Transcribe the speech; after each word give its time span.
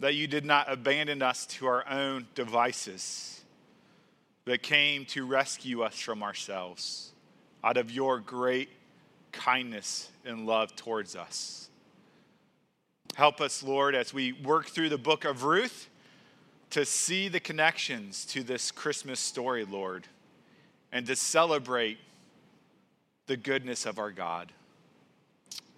That 0.00 0.14
you 0.14 0.26
did 0.26 0.46
not 0.46 0.72
abandon 0.72 1.20
us 1.20 1.44
to 1.46 1.66
our 1.66 1.86
own 1.86 2.26
devices, 2.34 3.42
but 4.46 4.62
came 4.62 5.04
to 5.06 5.26
rescue 5.26 5.82
us 5.82 6.00
from 6.00 6.22
ourselves 6.22 7.12
out 7.62 7.76
of 7.76 7.90
your 7.90 8.18
great 8.18 8.70
kindness 9.32 10.08
and 10.24 10.46
love 10.46 10.74
towards 10.74 11.14
us. 11.14 11.68
Help 13.16 13.42
us, 13.42 13.62
Lord, 13.62 13.94
as 13.94 14.14
we 14.14 14.32
work 14.32 14.68
through 14.68 14.88
the 14.88 14.96
book 14.96 15.26
of 15.26 15.44
Ruth 15.44 15.90
to 16.70 16.86
see 16.86 17.28
the 17.28 17.40
connections 17.40 18.24
to 18.26 18.42
this 18.42 18.70
Christmas 18.70 19.20
story, 19.20 19.66
Lord, 19.66 20.06
and 20.90 21.06
to 21.06 21.16
celebrate 21.16 21.98
the 23.26 23.36
goodness 23.36 23.84
of 23.84 23.98
our 23.98 24.10
God. 24.10 24.52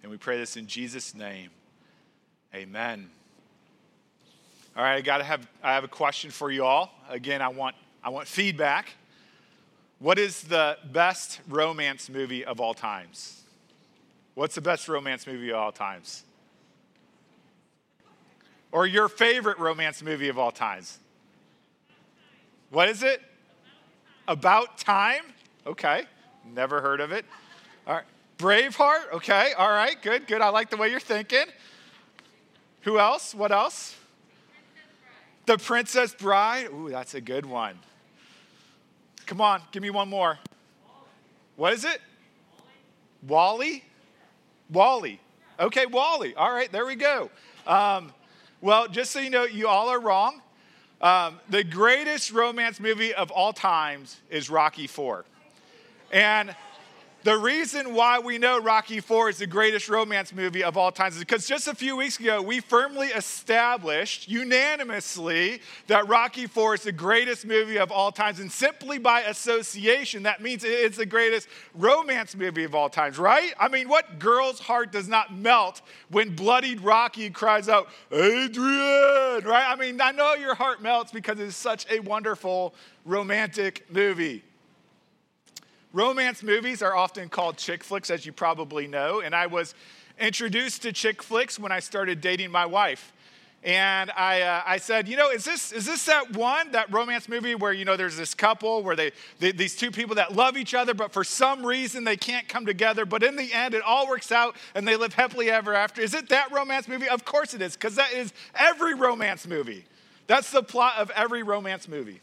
And 0.03 0.11
we 0.11 0.17
pray 0.17 0.37
this 0.37 0.57
in 0.57 0.67
Jesus' 0.67 1.15
name. 1.15 1.49
Amen. 2.53 3.09
All 4.75 4.83
right, 4.83 4.95
I 4.95 5.01
gotta 5.01 5.23
have 5.23 5.47
I 5.63 5.73
have 5.73 5.83
a 5.83 5.87
question 5.87 6.29
for 6.29 6.51
you 6.51 6.65
all. 6.65 6.91
Again, 7.09 7.41
I 7.41 7.47
want 7.47 7.75
I 8.03 8.09
want 8.09 8.27
feedback. 8.27 8.89
What 9.99 10.19
is 10.19 10.41
the 10.41 10.77
best 10.91 11.39
romance 11.47 12.09
movie 12.09 12.43
of 12.43 12.59
all 12.59 12.73
times? 12.73 13.43
What's 14.35 14.55
the 14.55 14.61
best 14.61 14.89
romance 14.89 15.25
movie 15.25 15.51
of 15.51 15.55
all 15.55 15.71
times? 15.71 16.23
Or 18.71 18.85
your 18.85 19.07
favorite 19.07 19.59
romance 19.59 20.03
movie 20.03 20.27
of 20.27 20.37
all 20.37 20.51
times? 20.51 20.99
What 22.71 22.89
is 22.89 23.03
it? 23.03 23.21
About 24.27 24.79
time? 24.79 25.23
Okay, 25.65 26.05
never 26.53 26.81
heard 26.81 26.99
of 26.99 27.11
it. 27.11 27.23
All 27.87 27.93
right. 27.93 28.03
Braveheart, 28.43 29.13
okay, 29.13 29.53
all 29.57 29.69
right, 29.69 29.95
good, 30.01 30.27
good. 30.27 30.41
I 30.41 30.49
like 30.49 30.69
the 30.69 30.75
way 30.75 30.89
you're 30.89 30.99
thinking. 30.99 31.45
Who 32.81 32.99
else? 32.99 33.33
What 33.33 33.53
else? 33.53 33.95
The 35.45 35.57
Princess 35.57 36.13
Bride. 36.13 36.67
Ooh, 36.73 36.89
that's 36.89 37.13
a 37.13 37.21
good 37.21 37.45
one. 37.45 37.79
Come 39.27 39.39
on, 39.39 39.61
give 39.71 39.81
me 39.81 39.91
one 39.91 40.09
more. 40.09 40.39
What 41.55 41.71
is 41.71 41.85
it? 41.85 42.01
WALL-E? 43.25 43.81
WALL-E. 44.69 45.21
Okay, 45.61 45.85
WALL-E. 45.85 46.33
All 46.35 46.51
right, 46.51 46.69
there 46.69 46.85
we 46.85 46.95
go. 46.95 47.29
Um, 47.65 48.11
well, 48.59 48.89
just 48.89 49.11
so 49.11 49.21
you 49.21 49.29
know, 49.29 49.45
you 49.45 49.69
all 49.69 49.87
are 49.87 50.01
wrong. 50.01 50.41
Um, 50.99 51.39
the 51.47 51.63
greatest 51.63 52.33
romance 52.33 52.81
movie 52.81 53.13
of 53.13 53.31
all 53.31 53.53
times 53.53 54.17
is 54.29 54.49
Rocky 54.49 54.87
Four, 54.87 55.23
and 56.11 56.53
the 57.23 57.37
reason 57.37 57.93
why 57.93 58.19
we 58.19 58.37
know 58.37 58.59
Rocky 58.59 58.97
IV 58.97 59.29
is 59.29 59.37
the 59.37 59.47
greatest 59.47 59.87
romance 59.87 60.33
movie 60.33 60.63
of 60.63 60.75
all 60.75 60.91
times 60.91 61.15
is 61.15 61.21
because 61.21 61.47
just 61.47 61.69
a 61.69 61.75
few 61.75 61.95
weeks 61.95 62.19
ago, 62.19 62.41
we 62.41 62.59
firmly 62.59 63.07
established 63.07 64.27
unanimously 64.27 65.61
that 65.87 66.07
Rocky 66.09 66.43
IV 66.43 66.57
is 66.73 66.83
the 66.83 66.91
greatest 66.91 67.45
movie 67.45 67.77
of 67.77 67.91
all 67.93 68.11
times. 68.11 68.39
And 68.39 68.51
simply 68.51 68.97
by 68.97 69.21
association, 69.21 70.23
that 70.23 70.41
means 70.41 70.65
it's 70.65 70.97
the 70.97 71.05
greatest 71.05 71.47
romance 71.73 72.35
movie 72.35 72.65
of 72.65 72.75
all 72.75 72.89
times, 72.89 73.17
right? 73.17 73.53
I 73.57 73.69
mean, 73.69 73.87
what 73.87 74.19
girl's 74.19 74.59
heart 74.59 74.91
does 74.91 75.07
not 75.07 75.33
melt 75.33 75.81
when 76.09 76.35
bloodied 76.35 76.81
Rocky 76.81 77.29
cries 77.29 77.69
out, 77.69 77.87
Adrian, 78.11 79.45
right? 79.45 79.65
I 79.67 79.75
mean, 79.79 80.01
I 80.01 80.11
know 80.11 80.33
your 80.33 80.55
heart 80.55 80.81
melts 80.81 81.13
because 81.13 81.39
it's 81.39 81.55
such 81.55 81.89
a 81.89 81.99
wonderful 82.01 82.75
romantic 83.05 83.85
movie. 83.89 84.43
Romance 85.93 86.41
movies 86.41 86.81
are 86.81 86.95
often 86.95 87.29
called 87.29 87.57
chick 87.57 87.83
flicks, 87.83 88.09
as 88.09 88.25
you 88.25 88.33
probably 88.33 88.87
know, 88.87 89.21
and 89.21 89.35
I 89.35 89.45
was 89.45 89.75
introduced 90.19 90.81
to 90.81 90.91
chick 90.91 91.21
flicks 91.21 91.59
when 91.59 91.71
I 91.71 91.79
started 91.79 92.19
dating 92.19 92.49
my 92.51 92.65
wife. 92.65 93.13
And 93.63 94.11
I, 94.11 94.41
uh, 94.41 94.63
I 94.65 94.77
said, 94.77 95.07
you 95.07 95.15
know, 95.15 95.29
is 95.29 95.45
this, 95.45 95.71
is 95.71 95.85
this 95.85 96.03
that 96.05 96.35
one, 96.35 96.71
that 96.71 96.91
romance 96.91 97.29
movie 97.29 97.55
where, 97.55 97.71
you 97.71 97.85
know, 97.85 97.95
there's 97.95 98.17
this 98.17 98.33
couple 98.33 98.83
where 98.83 98.95
they, 98.95 99.11
they, 99.39 99.51
these 99.51 99.75
two 99.75 99.89
people 99.91 100.15
that 100.15 100.35
love 100.35 100.57
each 100.57 100.73
other, 100.73 100.93
but 100.95 101.13
for 101.13 101.23
some 101.23 101.65
reason 101.65 102.03
they 102.03 102.17
can't 102.17 102.49
come 102.49 102.65
together, 102.65 103.05
but 103.05 103.23
in 103.23 103.35
the 103.35 103.53
end 103.53 103.73
it 103.73 103.81
all 103.83 104.07
works 104.09 104.31
out 104.33 104.57
and 104.75 104.85
they 104.85 104.97
live 104.97 105.13
happily 105.13 105.49
ever 105.49 105.73
after. 105.75 106.01
Is 106.01 106.13
it 106.13 106.27
that 106.29 106.51
romance 106.51 106.87
movie? 106.87 107.07
Of 107.07 107.23
course 107.23 107.53
it 107.53 107.61
is, 107.61 107.75
because 107.75 107.95
that 107.95 108.11
is 108.11 108.33
every 108.55 108.95
romance 108.95 109.47
movie. 109.47 109.85
That's 110.27 110.51
the 110.51 110.63
plot 110.63 110.97
of 110.97 111.09
every 111.11 111.43
romance 111.43 111.87
movie. 111.87 112.19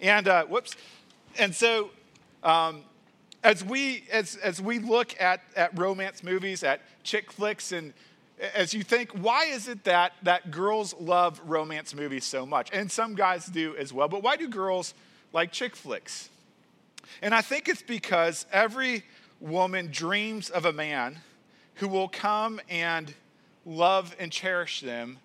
And, 0.00 0.26
uh, 0.26 0.46
whoops. 0.46 0.74
And 1.38 1.54
so, 1.54 1.90
um, 2.42 2.82
as 3.44 3.64
we, 3.64 4.04
as, 4.12 4.36
as 4.36 4.60
we 4.60 4.78
look 4.78 5.20
at, 5.20 5.40
at 5.56 5.76
romance 5.78 6.22
movies, 6.22 6.62
at 6.62 6.80
chick 7.02 7.32
flicks, 7.32 7.72
and 7.72 7.92
as 8.54 8.72
you 8.74 8.82
think, 8.82 9.10
why 9.12 9.46
is 9.46 9.68
it 9.68 9.84
that, 9.84 10.12
that 10.22 10.50
girls 10.50 10.94
love 10.98 11.40
romance 11.44 11.94
movies 11.94 12.24
so 12.24 12.46
much? 12.46 12.70
And 12.72 12.90
some 12.90 13.14
guys 13.14 13.46
do 13.46 13.76
as 13.76 13.92
well, 13.92 14.08
but 14.08 14.22
why 14.22 14.36
do 14.36 14.48
girls 14.48 14.94
like 15.32 15.52
chick 15.52 15.76
flicks? 15.76 16.28
And 17.20 17.34
I 17.34 17.40
think 17.40 17.68
it's 17.68 17.82
because 17.82 18.46
every 18.52 19.04
woman 19.40 19.88
dreams 19.90 20.50
of 20.50 20.64
a 20.64 20.72
man 20.72 21.18
who 21.76 21.88
will 21.88 22.08
come 22.08 22.60
and 22.68 23.12
love 23.66 24.14
and 24.18 24.30
cherish 24.30 24.80
them, 24.80 25.18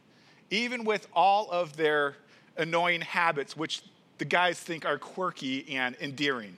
even 0.49 0.83
with 0.83 1.07
all 1.13 1.49
of 1.51 1.77
their 1.77 2.15
annoying 2.57 3.01
habits, 3.01 3.55
which 3.55 3.83
the 4.17 4.25
guys 4.25 4.59
think 4.59 4.85
are 4.85 4.97
quirky 4.97 5.75
and 5.75 5.95
endearing. 6.01 6.57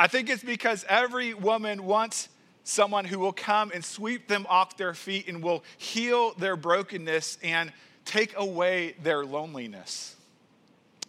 I 0.00 0.06
think 0.06 0.30
it's 0.30 0.44
because 0.44 0.86
every 0.88 1.34
woman 1.34 1.84
wants 1.84 2.28
someone 2.62 3.04
who 3.04 3.18
will 3.18 3.32
come 3.32 3.72
and 3.74 3.84
sweep 3.84 4.28
them 4.28 4.46
off 4.48 4.76
their 4.76 4.94
feet 4.94 5.26
and 5.26 5.42
will 5.42 5.64
heal 5.76 6.34
their 6.34 6.54
brokenness 6.54 7.36
and 7.42 7.72
take 8.04 8.32
away 8.38 8.94
their 9.02 9.24
loneliness. 9.24 10.14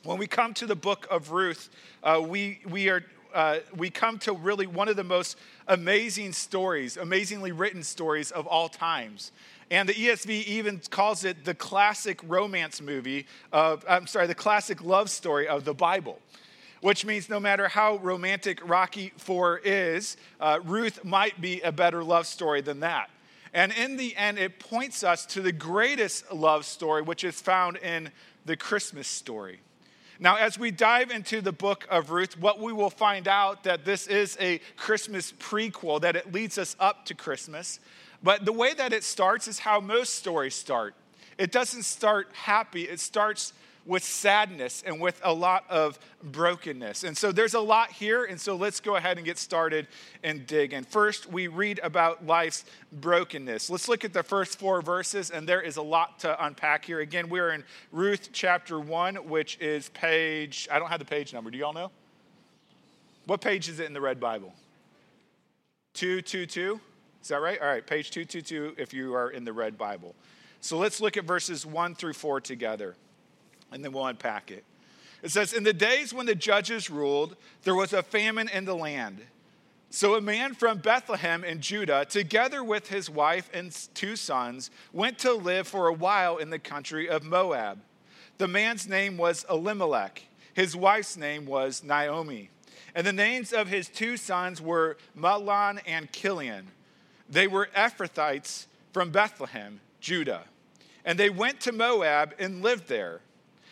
When 0.04 0.18
we 0.18 0.26
come 0.26 0.56
to 0.56 0.66
the 0.66 0.76
book 0.76 1.06
of 1.12 1.30
Ruth, 1.30 1.70
uh, 2.02 2.20
we, 2.26 2.62
we, 2.68 2.90
are, 2.90 3.06
uh, 3.32 3.58
we 3.78 3.92
come 3.92 4.18
to 4.20 4.34
really 4.34 4.66
one 4.66 4.88
of 4.88 4.96
the 4.96 5.04
most 5.04 5.38
amazing 5.68 6.34
stories, 6.34 6.98
amazingly 6.98 7.52
written 7.52 7.84
stories 7.84 8.32
of 8.32 8.48
all 8.48 8.70
times. 8.70 9.32
And 9.70 9.88
the 9.88 9.94
ESV 9.94 10.46
even 10.46 10.82
calls 10.90 11.26
it 11.26 11.46
the 11.46 11.54
classic 11.54 12.22
romance 12.24 12.82
movie 12.82 13.28
of, 13.54 13.86
I'm 13.88 14.08
sorry, 14.08 14.26
the 14.26 14.34
classic 14.34 14.84
love 14.84 15.12
story 15.12 15.48
of 15.48 15.64
the 15.64 15.76
Bible 15.76 16.20
which 16.82 17.06
means 17.06 17.30
no 17.30 17.40
matter 17.40 17.68
how 17.68 17.98
romantic 17.98 18.68
Rocky 18.68 19.14
IV 19.18 19.66
is, 19.66 20.18
uh, 20.40 20.60
Ruth 20.64 21.04
might 21.04 21.42
be 21.42 21.62
a 21.62 21.72
better 21.72 22.04
love 22.04 22.26
story 22.26 22.62
than 22.62 22.80
that. 22.82 23.10
And 23.54 23.72
in 23.72 23.98
the 23.98 24.16
end, 24.16 24.38
it 24.38 24.60
points 24.60 25.04
us 25.04 25.26
to 25.28 25.42
the 25.42 25.52
greatest 25.52 26.32
love 26.32 26.66
story, 26.66 27.02
which 27.02 27.24
is 27.24 27.42
found 27.42 27.78
in 27.78 28.12
the 28.46 28.56
Christmas 28.56 29.08
story. 29.08 29.60
Now, 30.20 30.36
as 30.36 30.60
we 30.60 30.70
dive 30.70 31.12
into 31.12 31.40
the 31.40 31.54
book 31.54 31.88
of 31.90 32.12
Ruth, 32.12 32.38
what 32.38 32.60
we 32.60 32.74
will 32.74 32.90
find 32.90 33.28
out 33.28 33.64
that 33.64 33.86
this 33.86 34.06
is 34.06 34.38
a 34.40 34.60
Christmas 34.76 35.32
prequel, 35.32 36.02
that 36.02 36.18
it 36.18 36.34
leads 36.34 36.58
us 36.58 36.76
up 36.80 37.06
to 37.06 37.14
Christmas. 37.16 37.80
But 38.22 38.44
the 38.44 38.52
way 38.52 38.74
that 38.74 38.92
it 38.92 39.06
starts 39.06 39.48
is 39.48 39.60
how 39.60 39.80
most 39.80 40.16
stories 40.16 40.56
start. 40.56 40.94
It 41.38 41.54
doesn't 41.54 41.84
start 41.84 42.28
happy, 42.34 42.84
it 42.84 43.00
starts 43.00 43.54
with 43.90 44.04
sadness 44.04 44.84
and 44.86 45.02
with 45.02 45.20
a 45.24 45.34
lot 45.34 45.66
of 45.68 45.98
brokenness. 46.22 47.04
And 47.04 47.18
so 47.18 47.32
there's 47.32 47.56
a 47.56 47.60
lot 47.60 47.92
here, 47.92 48.24
and 48.24 48.40
so 48.40 48.56
let's 48.56 48.80
go 48.80 48.96
ahead 48.98 49.18
and 49.18 49.26
get 49.26 49.40
started 49.40 49.88
and 50.24 50.46
dig 50.46 50.74
in. 50.74 50.84
First, 50.84 51.26
we 51.26 51.48
read 51.48 51.80
about 51.82 52.24
life's 52.24 52.66
brokenness. 52.92 53.68
Let's 53.68 53.90
look 53.90 54.06
at 54.06 54.14
the 54.14 54.22
first 54.22 54.60
four 54.60 54.84
verses, 54.84 55.32
and 55.32 55.50
there 55.50 55.60
is 55.60 55.78
a 55.78 55.82
lot 55.82 56.20
to 56.20 56.46
unpack 56.46 56.86
here. 56.86 57.00
Again, 57.00 57.30
we're 57.30 57.50
in 57.50 57.64
Ruth 57.92 58.30
chapter 58.32 58.80
1, 58.80 59.16
which 59.28 59.58
is 59.60 59.90
page, 59.90 60.68
I 60.72 60.78
don't 60.78 60.90
have 60.90 61.00
the 61.00 61.06
page 61.06 61.34
number. 61.34 61.50
Do 61.50 61.58
y'all 61.58 61.74
know? 61.74 61.90
What 63.26 63.42
page 63.42 63.70
is 63.70 63.80
it 63.80 63.88
in 63.88 63.94
the 63.94 64.02
Red 64.02 64.20
Bible? 64.20 64.54
222? 65.96 66.80
Is 67.24 67.28
that 67.30 67.42
right? 67.42 67.60
All 67.60 67.68
right, 67.68 67.86
page 67.86 68.12
222 68.12 68.76
if 68.80 68.94
you 68.94 69.16
are 69.16 69.32
in 69.32 69.46
the 69.46 69.54
Red 69.54 69.80
Bible. 69.80 70.14
So 70.62 70.78
let's 70.78 71.02
look 71.02 71.18
at 71.18 71.24
verses 71.26 71.66
1 71.66 71.96
through 71.96 72.14
4 72.14 72.40
together, 72.40 72.96
and 73.72 73.84
then 73.84 73.92
we'll 73.92 74.06
unpack 74.06 74.52
it. 74.52 74.64
It 75.22 75.32
says, 75.32 75.54
In 75.54 75.64
the 75.64 75.74
days 75.74 76.14
when 76.14 76.26
the 76.26 76.36
judges 76.36 76.90
ruled, 76.90 77.36
there 77.64 77.76
was 77.76 77.94
a 77.94 78.04
famine 78.04 78.50
in 78.50 78.66
the 78.66 78.76
land. 78.76 79.22
So 79.92 80.16
a 80.16 80.22
man 80.22 80.54
from 80.54 80.78
Bethlehem 80.78 81.44
in 81.44 81.62
Judah, 81.62 82.06
together 82.08 82.64
with 82.64 82.90
his 82.90 83.10
wife 83.10 83.50
and 83.54 83.76
two 83.96 84.16
sons, 84.16 84.70
went 84.94 85.18
to 85.20 85.34
live 85.34 85.68
for 85.68 85.88
a 85.88 85.94
while 85.94 86.38
in 86.38 86.52
the 86.52 86.60
country 86.60 87.10
of 87.10 87.24
Moab. 87.24 87.80
The 88.38 88.48
man's 88.48 88.88
name 88.88 89.18
was 89.18 89.46
Elimelech, 89.50 90.24
his 90.54 90.76
wife's 90.76 91.18
name 91.18 91.46
was 91.46 91.84
Naomi. 91.84 92.52
And 92.96 93.06
the 93.06 93.14
names 93.14 93.52
of 93.52 93.68
his 93.68 93.88
two 93.88 94.18
sons 94.18 94.62
were 94.62 94.98
Mahlon 95.18 95.80
and 95.86 96.12
Chilion. 96.12 96.68
They 97.30 97.48
were 97.48 97.70
Ephrathites 97.76 98.66
from 98.92 99.12
Bethlehem, 99.12 99.80
Judah. 100.00 100.46
And 101.06 101.20
they 101.20 101.30
went 101.30 101.60
to 101.62 101.72
Moab 101.72 102.34
and 102.40 102.62
lived 102.62 102.88
there. 102.88 103.22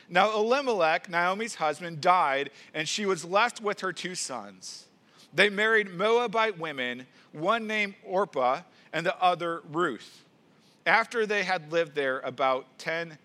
Now 0.09 0.31
Elimelech, 0.33 1.09
Naomi's 1.09 1.55
husband, 1.55 2.01
died, 2.01 2.51
and 2.73 2.87
she 2.87 3.05
was 3.05 3.25
left 3.25 3.61
with 3.61 3.81
her 3.81 3.91
two 3.91 4.15
sons. 4.15 4.85
They 5.33 5.49
married 5.49 5.89
Moabite 5.89 6.57
women, 6.57 7.07
one 7.33 7.67
named 7.67 7.95
Orpah 8.03 8.61
and 8.93 9.05
the 9.05 9.21
other 9.21 9.61
Ruth. 9.71 10.23
After 10.85 11.25
they 11.25 11.43
had 11.43 11.71
lived 11.71 11.95
there 11.95 12.19
about 12.21 12.79
10 12.79 13.17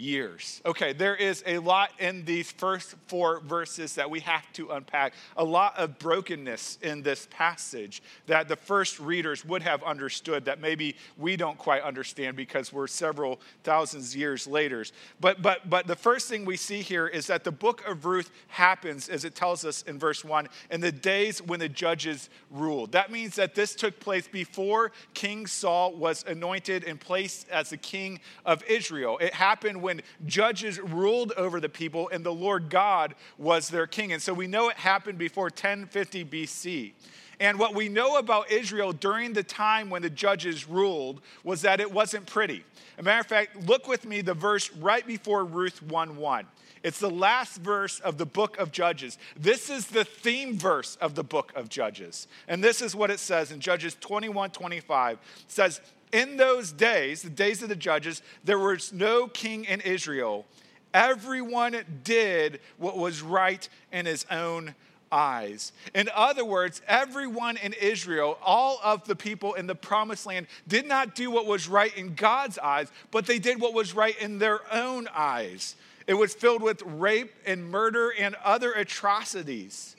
years. 0.00 0.60
Okay, 0.64 0.92
there 0.92 1.14
is 1.14 1.44
a 1.46 1.58
lot 1.58 1.90
in 1.98 2.24
these 2.24 2.50
first 2.50 2.94
four 3.06 3.40
verses 3.40 3.94
that 3.94 4.10
we 4.10 4.20
have 4.20 4.50
to 4.54 4.70
unpack. 4.70 5.12
A 5.36 5.44
lot 5.44 5.78
of 5.78 5.98
brokenness 5.98 6.78
in 6.82 7.02
this 7.02 7.28
passage 7.30 8.02
that 8.26 8.48
the 8.48 8.56
first 8.56 8.98
readers 8.98 9.44
would 9.44 9.62
have 9.62 9.82
understood 9.82 10.46
that 10.46 10.60
maybe 10.60 10.96
we 11.18 11.36
don't 11.36 11.58
quite 11.58 11.82
understand 11.82 12.36
because 12.36 12.72
we're 12.72 12.86
several 12.86 13.40
thousands 13.62 14.16
years 14.16 14.46
later. 14.46 14.84
But 15.20 15.42
but 15.42 15.68
but 15.68 15.86
the 15.86 15.96
first 15.96 16.28
thing 16.28 16.44
we 16.44 16.56
see 16.56 16.80
here 16.80 17.06
is 17.06 17.26
that 17.26 17.44
the 17.44 17.52
book 17.52 17.86
of 17.86 18.04
Ruth 18.04 18.30
happens 18.48 19.08
as 19.08 19.24
it 19.24 19.34
tells 19.34 19.64
us 19.64 19.82
in 19.82 19.98
verse 19.98 20.24
1 20.24 20.48
in 20.70 20.80
the 20.80 20.92
days 20.92 21.42
when 21.42 21.60
the 21.60 21.68
judges 21.68 22.30
ruled. 22.50 22.92
That 22.92 23.10
means 23.10 23.34
that 23.36 23.54
this 23.54 23.74
took 23.74 23.98
place 24.00 24.28
before 24.28 24.92
King 25.12 25.46
Saul 25.46 25.94
was 25.94 26.24
anointed 26.26 26.84
and 26.84 27.00
placed 27.00 27.48
as 27.50 27.70
the 27.70 27.76
king 27.76 28.20
of 28.46 28.62
Israel. 28.64 29.18
It 29.18 29.34
happened 29.34 29.82
when 29.82 29.89
when 29.90 30.02
judges 30.24 30.78
ruled 30.78 31.32
over 31.36 31.58
the 31.58 31.68
people 31.68 32.08
and 32.10 32.24
the 32.24 32.32
Lord 32.32 32.70
God 32.70 33.16
was 33.38 33.68
their 33.68 33.88
king. 33.88 34.12
And 34.12 34.22
so 34.22 34.32
we 34.32 34.46
know 34.46 34.68
it 34.68 34.76
happened 34.76 35.18
before 35.18 35.46
1050 35.46 36.24
BC. 36.24 36.92
And 37.40 37.58
what 37.58 37.74
we 37.74 37.88
know 37.88 38.18
about 38.18 38.52
Israel 38.52 38.92
during 38.92 39.32
the 39.32 39.42
time 39.42 39.90
when 39.90 40.02
the 40.02 40.10
judges 40.10 40.68
ruled 40.68 41.22
was 41.42 41.62
that 41.62 41.80
it 41.80 41.90
wasn't 41.90 42.26
pretty. 42.26 42.62
As 42.96 43.00
a 43.00 43.02
matter 43.02 43.20
of 43.20 43.26
fact, 43.26 43.66
look 43.66 43.88
with 43.88 44.04
me 44.04 44.20
the 44.20 44.34
verse 44.34 44.70
right 44.74 45.04
before 45.04 45.44
Ruth 45.44 45.82
1 45.82 46.16
1. 46.16 46.46
It's 46.82 46.98
the 46.98 47.10
last 47.10 47.58
verse 47.58 48.00
of 48.00 48.16
the 48.16 48.26
book 48.26 48.58
of 48.58 48.72
Judges. 48.72 49.18
This 49.36 49.68
is 49.68 49.86
the 49.86 50.04
theme 50.04 50.58
verse 50.58 50.96
of 50.96 51.14
the 51.14 51.24
book 51.24 51.52
of 51.54 51.68
Judges. 51.68 52.26
And 52.48 52.64
this 52.64 52.80
is 52.80 52.94
what 52.94 53.10
it 53.10 53.20
says 53.20 53.52
in 53.52 53.60
Judges 53.60 53.96
21 54.00 54.50
25. 54.50 55.18
It 55.18 55.20
says, 55.48 55.80
in 56.12 56.36
those 56.36 56.72
days, 56.72 57.22
the 57.22 57.30
days 57.30 57.62
of 57.62 57.68
the 57.68 57.76
judges, 57.76 58.22
there 58.42 58.58
was 58.58 58.92
no 58.92 59.28
king 59.28 59.64
in 59.64 59.80
Israel. 59.80 60.44
Everyone 60.92 61.76
did 62.02 62.60
what 62.78 62.98
was 62.98 63.22
right 63.22 63.68
in 63.92 64.06
his 64.06 64.26
own 64.30 64.74
eyes. 65.12 65.72
In 65.94 66.08
other 66.14 66.44
words, 66.44 66.82
everyone 66.88 67.56
in 67.56 67.74
Israel, 67.74 68.38
all 68.42 68.80
of 68.82 69.06
the 69.06 69.14
people 69.14 69.54
in 69.54 69.66
the 69.66 69.74
promised 69.74 70.26
land, 70.26 70.46
did 70.66 70.86
not 70.86 71.14
do 71.14 71.30
what 71.30 71.46
was 71.46 71.68
right 71.68 71.96
in 71.96 72.14
God's 72.14 72.58
eyes, 72.58 72.90
but 73.10 73.26
they 73.26 73.38
did 73.38 73.60
what 73.60 73.74
was 73.74 73.94
right 73.94 74.18
in 74.20 74.38
their 74.38 74.60
own 74.72 75.08
eyes. 75.14 75.76
It 76.10 76.18
was 76.18 76.34
filled 76.34 76.60
with 76.60 76.82
rape 76.82 77.32
and 77.46 77.70
murder 77.70 78.12
and 78.18 78.34
other 78.42 78.72
atrocities. 78.72 79.94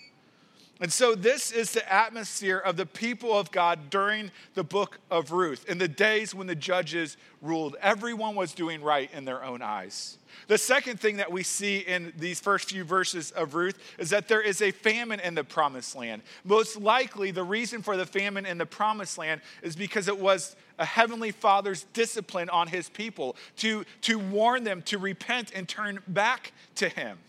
And 0.81 0.91
so, 0.91 1.15
this 1.15 1.53
is 1.53 1.71
the 1.71 1.89
atmosphere 1.89 2.57
of 2.57 2.75
the 2.75 2.85
people 2.85 3.31
of 3.31 3.49
God 3.51 3.89
during 3.89 4.29
the 4.53 4.63
book 4.65 4.99
of 5.09 5.31
Ruth, 5.31 5.69
in 5.69 5.77
the 5.77 5.87
days 5.87 6.35
when 6.35 6.47
the 6.47 6.55
judges 6.55 7.15
ruled. 7.41 7.77
Everyone 7.79 8.35
was 8.35 8.51
doing 8.51 8.81
right 8.81 9.09
in 9.13 9.23
their 9.23 9.41
own 9.41 9.61
eyes. 9.61 10.17
The 10.47 10.57
second 10.57 10.99
thing 10.99 11.15
that 11.17 11.31
we 11.31 11.43
see 11.43 11.77
in 11.77 12.11
these 12.17 12.41
first 12.41 12.71
few 12.71 12.83
verses 12.83 13.31
of 13.31 13.55
Ruth 13.55 13.77
is 13.97 14.09
that 14.09 14.27
there 14.27 14.41
is 14.41 14.61
a 14.61 14.71
famine 14.71 15.21
in 15.21 15.33
the 15.33 15.45
promised 15.45 15.95
land. 15.95 16.23
Most 16.43 16.75
likely, 16.77 17.31
the 17.31 17.43
reason 17.43 17.81
for 17.81 17.95
the 17.95 18.05
famine 18.05 18.45
in 18.45 18.57
the 18.57 18.65
promised 18.65 19.17
land 19.17 19.39
is 19.61 19.77
because 19.77 20.09
it 20.09 20.19
was 20.19 20.57
a 20.81 20.85
heavenly 20.85 21.31
father's 21.31 21.83
discipline 21.93 22.49
on 22.49 22.67
his 22.67 22.89
people 22.89 23.35
to, 23.57 23.85
to 24.01 24.17
warn 24.17 24.63
them 24.63 24.81
to 24.81 24.97
repent 24.97 25.51
and 25.53 25.69
turn 25.69 25.99
back 26.07 26.51
to 26.75 26.89
him 26.89 27.19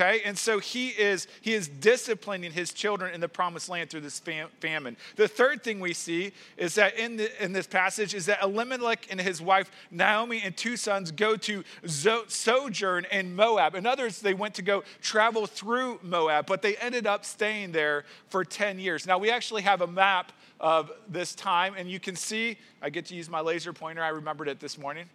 okay? 0.00 0.22
And 0.24 0.36
so 0.36 0.58
he 0.58 0.88
is 0.88 1.26
he 1.40 1.52
is 1.52 1.68
disciplining 1.68 2.52
his 2.52 2.72
children 2.72 3.14
in 3.14 3.20
the 3.20 3.28
promised 3.28 3.68
land 3.68 3.90
through 3.90 4.00
this 4.00 4.18
fam- 4.18 4.48
famine. 4.60 4.96
The 5.16 5.28
third 5.28 5.62
thing 5.62 5.80
we 5.80 5.92
see 5.92 6.32
is 6.56 6.74
that 6.76 6.98
in, 6.98 7.16
the, 7.16 7.44
in 7.44 7.52
this 7.52 7.66
passage 7.66 8.14
is 8.14 8.26
that 8.26 8.42
elimelech 8.42 9.06
and 9.10 9.20
his 9.20 9.40
wife 9.40 9.70
naomi 9.90 10.40
and 10.42 10.56
two 10.56 10.76
sons 10.76 11.10
go 11.10 11.36
to 11.36 11.64
Zo- 11.86 12.24
sojourn 12.28 13.06
in 13.10 13.34
moab. 13.34 13.74
In 13.74 13.86
others 13.86 14.20
they 14.20 14.34
went 14.34 14.54
to 14.54 14.62
go 14.62 14.84
travel 15.02 15.46
through 15.46 16.00
moab 16.02 16.46
but 16.46 16.62
they 16.62 16.76
ended 16.76 17.06
up 17.06 17.24
staying 17.24 17.72
there 17.72 18.04
for 18.28 18.44
10 18.44 18.78
years. 18.78 19.06
Now 19.06 19.18
we 19.18 19.30
actually 19.30 19.62
have 19.62 19.80
a 19.80 19.86
map 19.86 20.32
of 20.60 20.92
this 21.08 21.34
time 21.34 21.74
and 21.76 21.90
you 21.90 21.98
can 21.98 22.14
see 22.14 22.56
i 22.82 22.90
get 22.90 23.06
to 23.06 23.14
use 23.14 23.28
my 23.28 23.40
laser 23.40 23.72
pointer 23.72 24.02
i 24.02 24.08
remembered 24.08 24.46
it 24.46 24.60
this 24.60 24.78
morning 24.78 25.06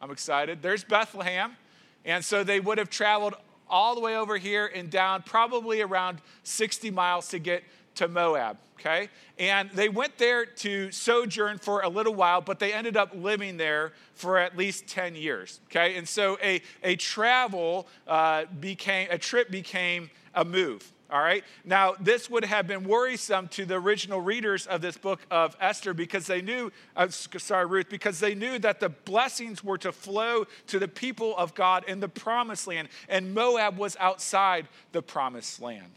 i'm 0.00 0.10
excited 0.10 0.62
there's 0.62 0.82
bethlehem 0.82 1.54
and 2.06 2.24
so 2.24 2.42
they 2.42 2.60
would 2.60 2.78
have 2.78 2.88
traveled 2.88 3.34
all 3.68 3.94
the 3.94 4.00
way 4.00 4.16
over 4.16 4.36
here 4.36 4.70
and 4.74 4.90
down, 4.90 5.22
probably 5.22 5.82
around 5.82 6.20
60 6.44 6.90
miles 6.90 7.28
to 7.28 7.38
get 7.38 7.64
to 7.96 8.08
Moab, 8.08 8.58
okay? 8.78 9.08
And 9.38 9.70
they 9.70 9.88
went 9.88 10.18
there 10.18 10.44
to 10.46 10.90
sojourn 10.92 11.58
for 11.58 11.80
a 11.80 11.88
little 11.88 12.14
while, 12.14 12.40
but 12.40 12.58
they 12.58 12.72
ended 12.72 12.96
up 12.96 13.10
living 13.14 13.56
there 13.56 13.92
for 14.14 14.38
at 14.38 14.56
least 14.56 14.86
10 14.86 15.16
years, 15.16 15.60
okay? 15.66 15.96
And 15.96 16.08
so 16.08 16.38
a, 16.42 16.62
a 16.82 16.96
travel 16.96 17.88
uh, 18.06 18.44
became, 18.60 19.08
a 19.10 19.18
trip 19.18 19.50
became 19.50 20.10
a 20.34 20.44
move. 20.44 20.92
All 21.08 21.20
right. 21.20 21.44
Now, 21.64 21.94
this 22.00 22.28
would 22.28 22.44
have 22.44 22.66
been 22.66 22.82
worrisome 22.82 23.46
to 23.48 23.64
the 23.64 23.76
original 23.76 24.20
readers 24.20 24.66
of 24.66 24.80
this 24.80 24.96
book 24.96 25.20
of 25.30 25.56
Esther 25.60 25.94
because 25.94 26.26
they 26.26 26.42
knew, 26.42 26.72
uh, 26.96 27.08
sorry, 27.08 27.66
Ruth, 27.66 27.88
because 27.88 28.18
they 28.18 28.34
knew 28.34 28.58
that 28.58 28.80
the 28.80 28.88
blessings 28.88 29.62
were 29.62 29.78
to 29.78 29.92
flow 29.92 30.46
to 30.66 30.80
the 30.80 30.88
people 30.88 31.36
of 31.36 31.54
God 31.54 31.84
in 31.86 32.00
the 32.00 32.08
promised 32.08 32.66
land, 32.66 32.88
and 33.08 33.32
Moab 33.34 33.78
was 33.78 33.96
outside 34.00 34.66
the 34.90 35.00
promised 35.00 35.60
land. 35.60 35.92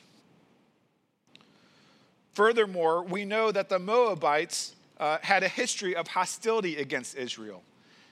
Furthermore, 2.34 3.04
we 3.04 3.25
know 3.25 3.51
that 3.51 3.68
the 3.68 3.80
Moabites 3.80 4.75
uh, 5.00 5.18
had 5.22 5.42
a 5.42 5.48
history 5.48 5.96
of 5.96 6.08
hostility 6.08 6.78
against 6.78 7.16
Israel. 7.16 7.63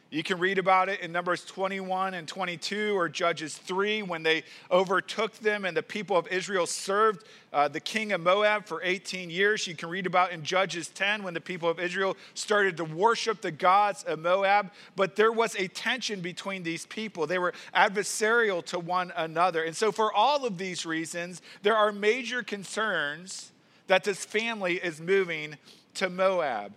You 0.09 0.23
can 0.23 0.39
read 0.39 0.57
about 0.57 0.87
it 0.87 1.01
in 1.01 1.11
Numbers 1.11 1.43
21 1.43 2.13
and 2.13 2.25
22 2.25 2.97
or 2.97 3.09
Judges 3.09 3.57
3 3.57 4.03
when 4.03 4.23
they 4.23 4.43
overtook 4.71 5.33
them 5.39 5.65
and 5.65 5.75
the 5.75 5.83
people 5.83 6.15
of 6.15 6.29
Israel 6.29 6.65
served 6.65 7.25
uh, 7.51 7.67
the 7.67 7.81
king 7.81 8.13
of 8.13 8.21
Moab 8.21 8.65
for 8.65 8.81
18 8.81 9.29
years. 9.29 9.67
You 9.67 9.75
can 9.75 9.89
read 9.89 10.05
about 10.05 10.31
in 10.31 10.43
Judges 10.43 10.87
10 10.87 11.23
when 11.23 11.33
the 11.33 11.41
people 11.41 11.67
of 11.67 11.77
Israel 11.77 12.15
started 12.35 12.77
to 12.77 12.85
worship 12.85 13.41
the 13.41 13.51
gods 13.51 14.03
of 14.03 14.19
Moab. 14.19 14.71
But 14.95 15.17
there 15.17 15.33
was 15.33 15.55
a 15.55 15.67
tension 15.67 16.21
between 16.21 16.63
these 16.63 16.85
people, 16.85 17.27
they 17.27 17.39
were 17.39 17.53
adversarial 17.75 18.63
to 18.67 18.79
one 18.79 19.11
another. 19.17 19.63
And 19.63 19.75
so, 19.75 19.91
for 19.91 20.13
all 20.13 20.45
of 20.45 20.57
these 20.57 20.85
reasons, 20.85 21.41
there 21.63 21.75
are 21.75 21.91
major 21.91 22.43
concerns 22.43 23.51
that 23.87 24.05
this 24.05 24.23
family 24.23 24.75
is 24.75 25.01
moving 25.01 25.57
to 25.95 26.09
Moab. 26.09 26.71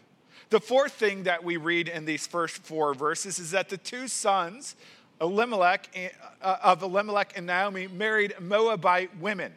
The 0.51 0.61
fourth 0.61 0.95
thing 0.95 1.23
that 1.23 1.45
we 1.45 1.57
read 1.59 1.87
in 1.87 2.05
these 2.05 2.27
first 2.27 2.65
four 2.65 2.93
verses 2.93 3.39
is 3.39 3.53
that 3.53 3.69
the 3.69 3.77
two 3.77 4.09
sons 4.09 4.75
Elimelech, 5.21 5.89
uh, 6.43 6.57
of 6.61 6.83
Elimelech 6.83 7.35
and 7.37 7.47
Naomi 7.47 7.87
married 7.87 8.35
Moabite 8.41 9.17
women. 9.19 9.53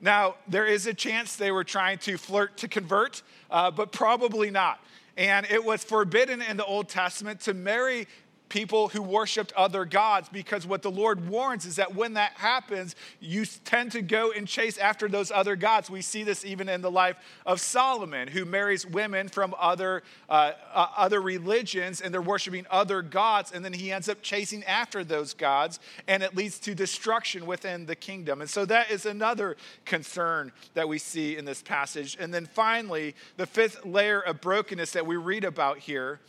Now, 0.00 0.36
there 0.48 0.64
is 0.64 0.86
a 0.86 0.94
chance 0.94 1.36
they 1.36 1.50
were 1.50 1.64
trying 1.64 1.98
to 1.98 2.16
flirt 2.16 2.56
to 2.58 2.68
convert, 2.68 3.22
uh, 3.50 3.70
but 3.70 3.92
probably 3.92 4.50
not. 4.50 4.80
And 5.18 5.44
it 5.50 5.62
was 5.62 5.84
forbidden 5.84 6.40
in 6.40 6.56
the 6.56 6.64
Old 6.64 6.88
Testament 6.88 7.40
to 7.40 7.52
marry 7.52 8.08
people 8.52 8.88
who 8.88 9.00
worshiped 9.00 9.50
other 9.54 9.86
gods 9.86 10.28
because 10.28 10.66
what 10.66 10.82
the 10.82 10.90
Lord 10.90 11.26
warns 11.26 11.64
is 11.64 11.76
that 11.76 11.94
when 11.94 12.12
that 12.14 12.32
happens, 12.32 12.94
you 13.18 13.46
tend 13.46 13.92
to 13.92 14.02
go 14.02 14.30
and 14.30 14.46
chase 14.46 14.76
after 14.76 15.08
those 15.08 15.30
other 15.30 15.56
gods. 15.56 15.88
We 15.88 16.02
see 16.02 16.22
this 16.22 16.44
even 16.44 16.68
in 16.68 16.82
the 16.82 16.90
life 16.90 17.16
of 17.46 17.62
Solomon, 17.62 18.28
who 18.28 18.44
marries 18.44 18.84
women 18.86 19.28
from 19.28 19.54
other, 19.58 20.02
uh, 20.28 20.52
uh, 20.74 20.88
other 20.98 21.22
religions 21.22 22.02
and 22.02 22.12
they're 22.12 22.20
worshiping 22.20 22.66
other 22.70 23.00
gods, 23.00 23.52
and 23.52 23.64
then 23.64 23.72
he 23.72 23.90
ends 23.90 24.10
up 24.10 24.20
chasing 24.20 24.62
after 24.64 25.02
those 25.02 25.32
gods, 25.32 25.80
and 26.06 26.22
it 26.22 26.36
leads 26.36 26.58
to 26.58 26.74
destruction 26.74 27.46
within 27.46 27.86
the 27.86 27.96
kingdom. 27.96 28.42
And 28.42 28.50
so 28.50 28.66
that 28.66 28.90
is 28.90 29.06
another 29.06 29.56
concern 29.86 30.52
that 30.74 30.86
we 30.86 30.98
see 30.98 31.38
in 31.38 31.46
this 31.46 31.62
passage. 31.62 32.18
And 32.20 32.34
then 32.34 32.44
finally, 32.44 33.14
the 33.38 33.46
fifth 33.46 33.86
layer 33.86 34.20
of 34.20 34.42
brokenness 34.42 34.92
that 34.92 35.06
we 35.06 35.16
read 35.16 35.44
about 35.44 35.78
here 35.78 36.20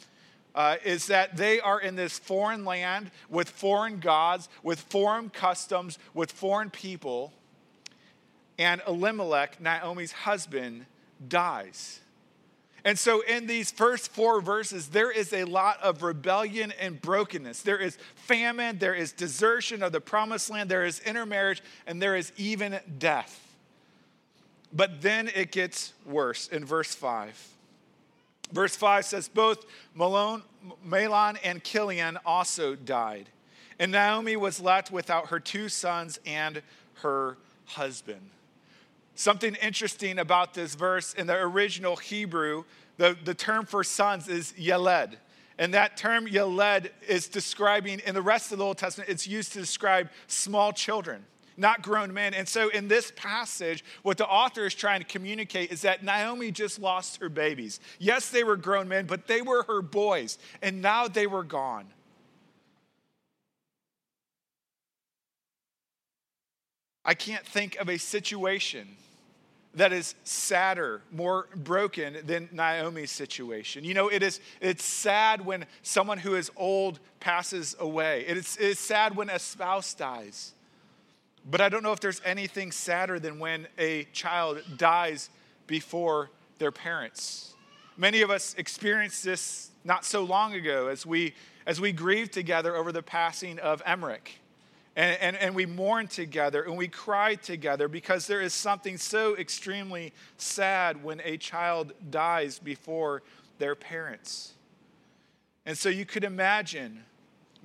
uh, 0.55 0.77
is 0.83 1.07
that 1.07 1.35
they 1.35 1.59
are 1.59 1.79
in 1.79 1.95
this 1.95 2.19
foreign 2.19 2.65
land 2.65 3.11
with 3.29 3.49
foreign 3.49 3.99
gods, 3.99 4.49
with 4.61 4.79
foreign 4.79 5.29
customs, 5.29 5.97
with 6.13 6.31
foreign 6.31 6.69
people. 6.69 7.33
And 8.57 8.81
Elimelech, 8.87 9.59
Naomi's 9.59 10.11
husband, 10.11 10.85
dies. 11.27 11.99
And 12.85 12.99
so, 12.99 13.21
in 13.21 13.47
these 13.47 13.71
first 13.71 14.11
four 14.11 14.41
verses, 14.41 14.89
there 14.89 15.09
is 15.09 15.31
a 15.31 15.45
lot 15.45 15.81
of 15.81 16.03
rebellion 16.03 16.73
and 16.79 17.01
brokenness. 17.01 17.61
There 17.61 17.77
is 17.77 17.97
famine, 18.15 18.77
there 18.77 18.93
is 18.93 19.13
desertion 19.13 19.81
of 19.81 19.93
the 19.93 20.01
promised 20.01 20.49
land, 20.49 20.69
there 20.69 20.85
is 20.85 20.99
intermarriage, 20.99 21.63
and 21.87 22.01
there 22.01 22.15
is 22.15 22.33
even 22.35 22.77
death. 22.99 23.39
But 24.73 25.01
then 25.01 25.29
it 25.33 25.51
gets 25.51 25.93
worse 26.05 26.49
in 26.49 26.65
verse 26.65 26.93
5. 26.93 27.53
Verse 28.53 28.75
5 28.75 29.03
says, 29.03 29.27
Both 29.27 29.65
Malone, 29.95 30.43
Mahlon 30.87 31.37
and 31.43 31.63
Chilion 31.63 32.17
also 32.25 32.75
died. 32.75 33.29
And 33.79 33.91
Naomi 33.91 34.35
was 34.35 34.61
left 34.61 34.91
without 34.91 35.27
her 35.27 35.39
two 35.39 35.67
sons 35.67 36.19
and 36.25 36.61
her 37.01 37.37
husband. 37.65 38.29
Something 39.15 39.55
interesting 39.55 40.19
about 40.19 40.53
this 40.53 40.75
verse 40.75 41.13
in 41.15 41.27
the 41.27 41.35
original 41.35 41.95
Hebrew, 41.95 42.63
the, 42.97 43.17
the 43.23 43.33
term 43.33 43.65
for 43.65 43.83
sons 43.83 44.27
is 44.27 44.53
yeled. 44.57 45.17
And 45.57 45.73
that 45.73 45.97
term 45.97 46.27
yeled 46.27 46.89
is 47.07 47.27
describing, 47.27 47.99
in 48.05 48.13
the 48.13 48.21
rest 48.21 48.51
of 48.51 48.59
the 48.59 48.63
Old 48.63 48.77
Testament, 48.77 49.09
it's 49.09 49.27
used 49.27 49.53
to 49.53 49.59
describe 49.59 50.09
small 50.27 50.71
children 50.71 51.25
not 51.57 51.81
grown 51.81 52.13
men. 52.13 52.33
And 52.33 52.47
so, 52.47 52.69
in 52.69 52.87
this 52.87 53.11
passage, 53.15 53.83
what 54.01 54.17
the 54.17 54.27
author 54.27 54.65
is 54.65 54.73
trying 54.73 54.99
to 54.99 55.05
communicate 55.05 55.71
is 55.71 55.81
that 55.81 56.03
Naomi 56.03 56.51
just 56.51 56.79
lost 56.79 57.17
her 57.21 57.29
babies. 57.29 57.79
Yes, 57.99 58.29
they 58.29 58.43
were 58.43 58.57
grown 58.57 58.87
men, 58.87 59.05
but 59.05 59.27
they 59.27 59.41
were 59.41 59.63
her 59.63 59.81
boys, 59.81 60.37
and 60.61 60.81
now 60.81 61.07
they 61.07 61.27
were 61.27 61.43
gone. 61.43 61.85
I 67.05 67.13
can't 67.13 67.45
think 67.45 67.75
of 67.77 67.89
a 67.89 67.97
situation 67.97 68.87
that 69.75 69.91
is 69.91 70.15
sadder, 70.23 71.01
more 71.11 71.47
broken 71.55 72.17
than 72.25 72.47
Naomi's 72.51 73.11
situation. 73.11 73.83
You 73.83 73.93
know, 73.93 74.07
it 74.07 74.21
is 74.21 74.39
it's 74.61 74.83
sad 74.83 75.43
when 75.43 75.65
someone 75.81 76.19
who 76.19 76.35
is 76.35 76.51
old 76.55 76.99
passes 77.19 77.75
away. 77.79 78.23
It 78.27 78.37
is, 78.37 78.57
it 78.57 78.67
is 78.67 78.79
sad 78.79 79.15
when 79.15 79.29
a 79.29 79.39
spouse 79.39 79.93
dies. 79.93 80.53
But 81.49 81.61
I 81.61 81.69
don't 81.69 81.83
know 81.83 81.91
if 81.91 81.99
there's 81.99 82.21
anything 82.23 82.71
sadder 82.71 83.19
than 83.19 83.39
when 83.39 83.67
a 83.77 84.05
child 84.13 84.61
dies 84.77 85.29
before 85.67 86.29
their 86.57 86.71
parents. 86.71 87.53
Many 87.97 88.21
of 88.21 88.31
us 88.31 88.55
experienced 88.57 89.23
this 89.23 89.71
not 89.83 90.05
so 90.05 90.23
long 90.23 90.53
ago 90.53 90.87
as 90.87 91.05
we, 91.05 91.33
as 91.65 91.81
we 91.81 91.91
grieved 91.91 92.31
together 92.31 92.75
over 92.75 92.91
the 92.91 93.03
passing 93.03 93.59
of 93.59 93.81
Emmerich. 93.85 94.39
And, 94.95 95.17
and, 95.19 95.35
and 95.35 95.55
we 95.55 95.65
mourn 95.65 96.07
together 96.07 96.63
and 96.63 96.77
we 96.77 96.87
cry 96.87 97.35
together 97.35 97.87
because 97.87 98.27
there 98.27 98.41
is 98.41 98.53
something 98.53 98.97
so 98.97 99.35
extremely 99.35 100.13
sad 100.37 101.03
when 101.03 101.19
a 101.23 101.37
child 101.37 101.93
dies 102.11 102.59
before 102.59 103.23
their 103.57 103.75
parents. 103.75 104.53
And 105.65 105.77
so 105.77 105.89
you 105.89 106.05
could 106.05 106.23
imagine 106.23 107.03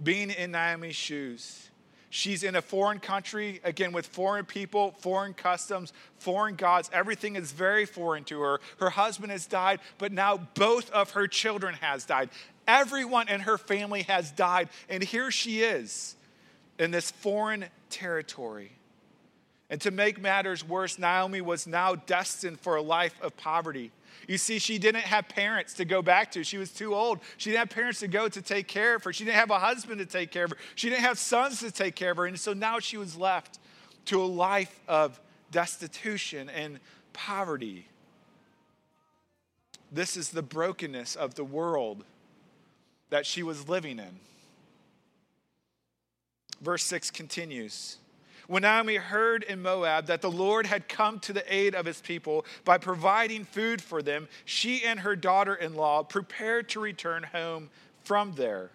being 0.02 0.30
in 0.30 0.52
Naomi's 0.52 0.96
shoes 0.96 1.67
She's 2.10 2.42
in 2.42 2.56
a 2.56 2.62
foreign 2.62 3.00
country, 3.00 3.60
again, 3.64 3.92
with 3.92 4.06
foreign 4.06 4.46
people, 4.46 4.92
foreign 5.00 5.34
customs, 5.34 5.92
foreign 6.18 6.54
gods. 6.54 6.88
Everything 6.92 7.36
is 7.36 7.52
very 7.52 7.84
foreign 7.84 8.24
to 8.24 8.40
her. 8.40 8.60
Her 8.80 8.90
husband 8.90 9.30
has 9.30 9.44
died, 9.44 9.80
but 9.98 10.12
now 10.12 10.38
both 10.54 10.90
of 10.90 11.10
her 11.10 11.26
children 11.26 11.74
has 11.74 12.06
died. 12.06 12.30
Everyone 12.66 13.28
in 13.28 13.40
her 13.40 13.58
family 13.58 14.02
has 14.02 14.30
died, 14.30 14.70
and 14.88 15.02
here 15.02 15.30
she 15.30 15.60
is 15.60 16.16
in 16.78 16.90
this 16.90 17.10
foreign 17.10 17.66
territory. 17.90 18.72
And 19.70 19.80
to 19.82 19.90
make 19.90 20.18
matters 20.20 20.66
worse, 20.66 20.98
Naomi 20.98 21.42
was 21.42 21.66
now 21.66 21.94
destined 21.94 22.58
for 22.58 22.76
a 22.76 22.82
life 22.82 23.14
of 23.20 23.36
poverty. 23.36 23.90
You 24.26 24.38
see, 24.38 24.58
she 24.58 24.78
didn't 24.78 25.02
have 25.02 25.28
parents 25.28 25.74
to 25.74 25.84
go 25.84 26.02
back 26.02 26.32
to. 26.32 26.42
She 26.42 26.58
was 26.58 26.72
too 26.72 26.94
old. 26.94 27.20
She 27.36 27.50
didn't 27.50 27.60
have 27.60 27.70
parents 27.70 28.00
to 28.00 28.08
go 28.08 28.28
to 28.28 28.42
take 28.42 28.66
care 28.66 28.94
of 28.94 29.04
her. 29.04 29.12
She 29.12 29.24
didn't 29.24 29.36
have 29.36 29.50
a 29.50 29.58
husband 29.58 29.98
to 30.00 30.06
take 30.06 30.30
care 30.30 30.44
of 30.44 30.50
her. 30.50 30.56
She 30.74 30.88
didn't 30.88 31.02
have 31.02 31.18
sons 31.18 31.60
to 31.60 31.70
take 31.70 31.94
care 31.94 32.10
of 32.10 32.16
her. 32.16 32.26
And 32.26 32.38
so 32.38 32.52
now 32.52 32.78
she 32.78 32.96
was 32.96 33.16
left 33.16 33.58
to 34.06 34.22
a 34.22 34.26
life 34.26 34.80
of 34.88 35.20
destitution 35.50 36.48
and 36.48 36.80
poverty. 37.12 37.86
This 39.90 40.16
is 40.16 40.30
the 40.30 40.42
brokenness 40.42 41.16
of 41.16 41.34
the 41.34 41.44
world 41.44 42.04
that 43.10 43.24
she 43.24 43.42
was 43.42 43.68
living 43.68 43.98
in. 43.98 44.20
Verse 46.60 46.84
6 46.84 47.10
continues. 47.10 47.98
When 48.48 48.62
Naomi 48.62 48.96
heard 48.96 49.42
in 49.42 49.60
Moab 49.60 50.06
that 50.06 50.22
the 50.22 50.30
Lord 50.30 50.64
had 50.64 50.88
come 50.88 51.20
to 51.20 51.34
the 51.34 51.54
aid 51.54 51.74
of 51.74 51.84
his 51.84 52.00
people 52.00 52.46
by 52.64 52.78
providing 52.78 53.44
food 53.44 53.82
for 53.82 54.00
them, 54.00 54.26
she 54.46 54.84
and 54.84 55.00
her 55.00 55.14
daughter 55.14 55.54
in 55.54 55.74
law 55.74 56.02
prepared 56.02 56.70
to 56.70 56.80
return 56.80 57.24
home 57.24 57.68
from 58.04 58.32
there. 58.36 58.70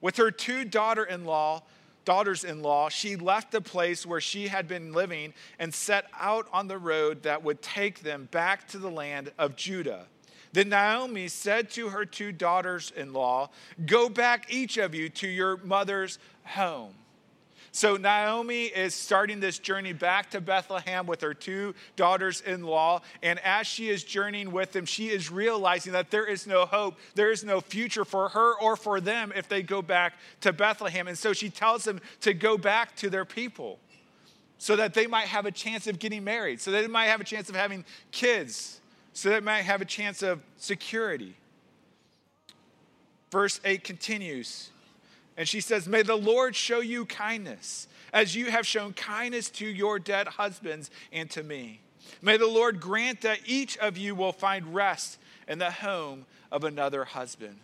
With 0.00 0.18
her 0.18 0.30
two 0.30 0.64
daughter 0.64 1.02
in 1.02 1.24
law, 1.24 1.64
daughters 2.04 2.44
in 2.44 2.62
law, 2.62 2.88
she 2.88 3.16
left 3.16 3.50
the 3.50 3.60
place 3.60 4.06
where 4.06 4.20
she 4.20 4.46
had 4.46 4.68
been 4.68 4.92
living 4.92 5.34
and 5.58 5.74
set 5.74 6.04
out 6.16 6.46
on 6.52 6.68
the 6.68 6.78
road 6.78 7.24
that 7.24 7.42
would 7.42 7.60
take 7.60 8.02
them 8.02 8.28
back 8.30 8.68
to 8.68 8.78
the 8.78 8.90
land 8.90 9.32
of 9.36 9.56
Judah. 9.56 10.06
Then 10.52 10.68
Naomi 10.68 11.26
said 11.26 11.70
to 11.70 11.88
her 11.88 12.04
two 12.04 12.30
daughters 12.30 12.92
in 12.96 13.12
law, 13.12 13.50
Go 13.84 14.08
back, 14.08 14.46
each 14.48 14.76
of 14.76 14.94
you, 14.94 15.08
to 15.08 15.26
your 15.26 15.56
mother's 15.56 16.20
home. 16.44 16.94
So 17.72 17.96
Naomi 17.96 18.64
is 18.64 18.94
starting 18.94 19.40
this 19.40 19.58
journey 19.58 19.92
back 19.92 20.30
to 20.30 20.40
Bethlehem 20.40 21.06
with 21.06 21.20
her 21.20 21.34
two 21.34 21.74
daughters 21.96 22.40
in 22.40 22.62
law. 22.62 23.02
And 23.22 23.38
as 23.40 23.66
she 23.66 23.88
is 23.88 24.04
journeying 24.04 24.52
with 24.52 24.72
them, 24.72 24.86
she 24.86 25.08
is 25.08 25.30
realizing 25.30 25.92
that 25.92 26.10
there 26.10 26.26
is 26.26 26.46
no 26.46 26.66
hope, 26.66 26.96
there 27.14 27.30
is 27.30 27.44
no 27.44 27.60
future 27.60 28.04
for 28.04 28.30
her 28.30 28.54
or 28.60 28.76
for 28.76 29.00
them 29.00 29.32
if 29.36 29.48
they 29.48 29.62
go 29.62 29.82
back 29.82 30.14
to 30.40 30.52
Bethlehem. 30.52 31.08
And 31.08 31.18
so 31.18 31.32
she 31.32 31.50
tells 31.50 31.84
them 31.84 32.00
to 32.22 32.34
go 32.34 32.58
back 32.58 32.96
to 32.96 33.10
their 33.10 33.24
people 33.24 33.78
so 34.58 34.74
that 34.76 34.92
they 34.92 35.06
might 35.06 35.28
have 35.28 35.46
a 35.46 35.52
chance 35.52 35.86
of 35.86 35.98
getting 35.98 36.24
married, 36.24 36.60
so 36.60 36.72
they 36.72 36.86
might 36.88 37.06
have 37.06 37.20
a 37.20 37.24
chance 37.24 37.48
of 37.48 37.54
having 37.54 37.84
kids, 38.10 38.80
so 39.12 39.30
they 39.30 39.40
might 39.40 39.62
have 39.62 39.80
a 39.80 39.84
chance 39.84 40.20
of 40.20 40.40
security. 40.56 41.36
Verse 43.30 43.60
8 43.64 43.84
continues. 43.84 44.70
And 45.38 45.48
she 45.48 45.60
says, 45.60 45.86
May 45.88 46.02
the 46.02 46.16
Lord 46.16 46.56
show 46.56 46.80
you 46.80 47.06
kindness, 47.06 47.86
as 48.12 48.34
you 48.34 48.50
have 48.50 48.66
shown 48.66 48.92
kindness 48.92 49.48
to 49.50 49.66
your 49.66 50.00
dead 50.00 50.26
husbands 50.26 50.90
and 51.12 51.30
to 51.30 51.44
me. 51.44 51.80
May 52.20 52.36
the 52.38 52.48
Lord 52.48 52.80
grant 52.80 53.20
that 53.20 53.38
each 53.46 53.78
of 53.78 53.96
you 53.96 54.16
will 54.16 54.32
find 54.32 54.74
rest 54.74 55.18
in 55.46 55.60
the 55.60 55.70
home 55.70 56.26
of 56.50 56.64
another 56.64 57.04
husband. 57.04 57.60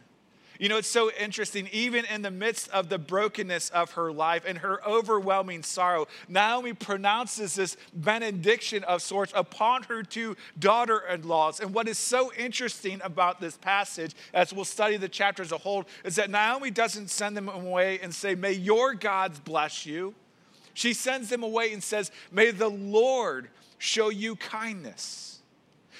You 0.64 0.70
know, 0.70 0.78
it's 0.78 0.88
so 0.88 1.10
interesting. 1.20 1.68
Even 1.72 2.06
in 2.06 2.22
the 2.22 2.30
midst 2.30 2.70
of 2.70 2.88
the 2.88 2.96
brokenness 2.96 3.68
of 3.68 3.92
her 3.92 4.10
life 4.10 4.44
and 4.46 4.56
her 4.56 4.80
overwhelming 4.88 5.62
sorrow, 5.62 6.08
Naomi 6.26 6.72
pronounces 6.72 7.54
this 7.54 7.76
benediction 7.92 8.82
of 8.84 9.02
sorts 9.02 9.30
upon 9.36 9.82
her 9.82 10.02
two 10.02 10.38
daughter 10.58 11.00
in 11.00 11.28
laws. 11.28 11.60
And 11.60 11.74
what 11.74 11.86
is 11.86 11.98
so 11.98 12.32
interesting 12.32 12.98
about 13.04 13.42
this 13.42 13.58
passage, 13.58 14.14
as 14.32 14.54
we'll 14.54 14.64
study 14.64 14.96
the 14.96 15.06
chapter 15.06 15.42
as 15.42 15.52
a 15.52 15.58
whole, 15.58 15.84
is 16.02 16.16
that 16.16 16.30
Naomi 16.30 16.70
doesn't 16.70 17.10
send 17.10 17.36
them 17.36 17.50
away 17.50 18.00
and 18.00 18.14
say, 18.14 18.34
May 18.34 18.52
your 18.52 18.94
gods 18.94 19.40
bless 19.40 19.84
you. 19.84 20.14
She 20.72 20.94
sends 20.94 21.28
them 21.28 21.42
away 21.42 21.74
and 21.74 21.82
says, 21.82 22.10
May 22.32 22.52
the 22.52 22.70
Lord 22.70 23.50
show 23.76 24.08
you 24.08 24.34
kindness. 24.36 25.33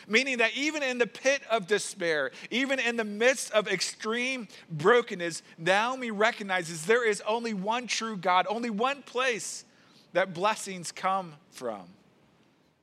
Meaning 0.08 0.38
that 0.38 0.54
even 0.56 0.82
in 0.82 0.98
the 0.98 1.06
pit 1.06 1.42
of 1.50 1.66
despair, 1.66 2.30
even 2.50 2.78
in 2.78 2.96
the 2.96 3.04
midst 3.04 3.50
of 3.52 3.68
extreme 3.68 4.48
brokenness, 4.70 5.42
Naomi 5.58 6.10
recognizes 6.10 6.86
there 6.86 7.06
is 7.06 7.22
only 7.26 7.54
one 7.54 7.86
true 7.86 8.16
God, 8.16 8.46
only 8.48 8.70
one 8.70 9.02
place 9.02 9.64
that 10.12 10.34
blessings 10.34 10.92
come 10.92 11.34
from. 11.50 11.82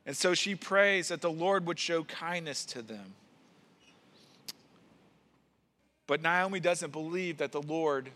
And 0.06 0.18
so 0.18 0.34
she 0.34 0.56
prays 0.56 1.10
that 1.10 1.22
the 1.22 1.32
Lord 1.32 1.66
would 1.68 1.80
show 1.80 2.04
kindness 2.04 2.66
to 2.66 2.82
them. 2.82 3.14
But 6.08 6.22
Naomi 6.22 6.60
doesn't 6.60 6.92
believe 6.92 7.38
that 7.38 7.52
the 7.52 7.62
Lord 7.62 8.10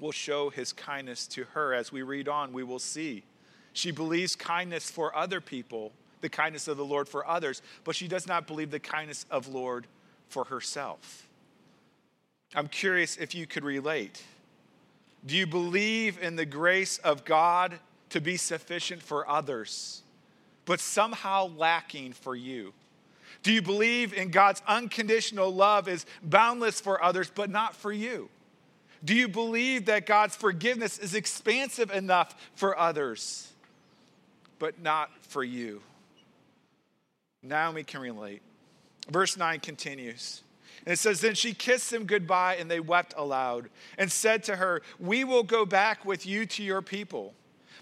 will 0.00 0.12
show 0.12 0.50
his 0.50 0.72
kindness 0.72 1.26
to 1.28 1.44
her. 1.54 1.72
As 1.72 1.90
we 1.90 2.02
read 2.02 2.28
on, 2.28 2.52
we 2.52 2.62
will 2.62 2.78
see. 2.78 3.22
She 3.72 3.90
believes 3.90 4.36
kindness 4.36 4.90
for 4.90 5.16
other 5.16 5.40
people, 5.40 5.92
the 6.20 6.28
kindness 6.28 6.68
of 6.68 6.76
the 6.76 6.84
Lord 6.84 7.08
for 7.08 7.26
others, 7.26 7.62
but 7.84 7.96
she 7.96 8.08
does 8.08 8.26
not 8.26 8.46
believe 8.46 8.70
the 8.70 8.80
kindness 8.80 9.26
of 9.30 9.48
Lord 9.48 9.86
for 10.28 10.44
herself. 10.44 11.28
I'm 12.54 12.68
curious 12.68 13.16
if 13.16 13.34
you 13.34 13.46
could 13.46 13.64
relate. 13.64 14.22
Do 15.26 15.36
you 15.36 15.46
believe 15.46 16.18
in 16.22 16.36
the 16.36 16.46
grace 16.46 16.98
of 16.98 17.24
God 17.24 17.78
to 18.10 18.20
be 18.20 18.36
sufficient 18.36 19.02
for 19.02 19.28
others, 19.28 20.02
but 20.64 20.80
somehow 20.80 21.50
lacking 21.56 22.12
for 22.12 22.34
you? 22.34 22.72
Do 23.42 23.52
you 23.52 23.62
believe 23.62 24.14
in 24.14 24.30
God's 24.30 24.62
unconditional 24.66 25.50
love 25.54 25.88
is 25.88 26.06
boundless 26.22 26.80
for 26.80 27.02
others, 27.02 27.30
but 27.34 27.50
not 27.50 27.74
for 27.74 27.92
you? 27.92 28.28
Do 29.04 29.14
you 29.14 29.28
believe 29.28 29.86
that 29.86 30.06
God's 30.06 30.34
forgiveness 30.34 30.98
is 30.98 31.14
expansive 31.14 31.90
enough 31.90 32.34
for 32.54 32.76
others, 32.76 33.52
but 34.58 34.80
not 34.82 35.10
for 35.22 35.44
you? 35.44 35.82
Naomi 37.42 37.84
can 37.84 38.00
relate. 38.00 38.42
Verse 39.10 39.36
9 39.36 39.60
continues. 39.60 40.42
And 40.84 40.92
it 40.92 40.98
says, 40.98 41.20
Then 41.20 41.34
she 41.34 41.54
kissed 41.54 41.90
them 41.90 42.04
goodbye, 42.04 42.56
and 42.56 42.70
they 42.70 42.80
wept 42.80 43.14
aloud, 43.16 43.68
and 43.96 44.10
said 44.10 44.42
to 44.44 44.56
her, 44.56 44.82
We 44.98 45.24
will 45.24 45.42
go 45.42 45.64
back 45.64 46.04
with 46.04 46.26
you 46.26 46.46
to 46.46 46.62
your 46.62 46.82
people. 46.82 47.34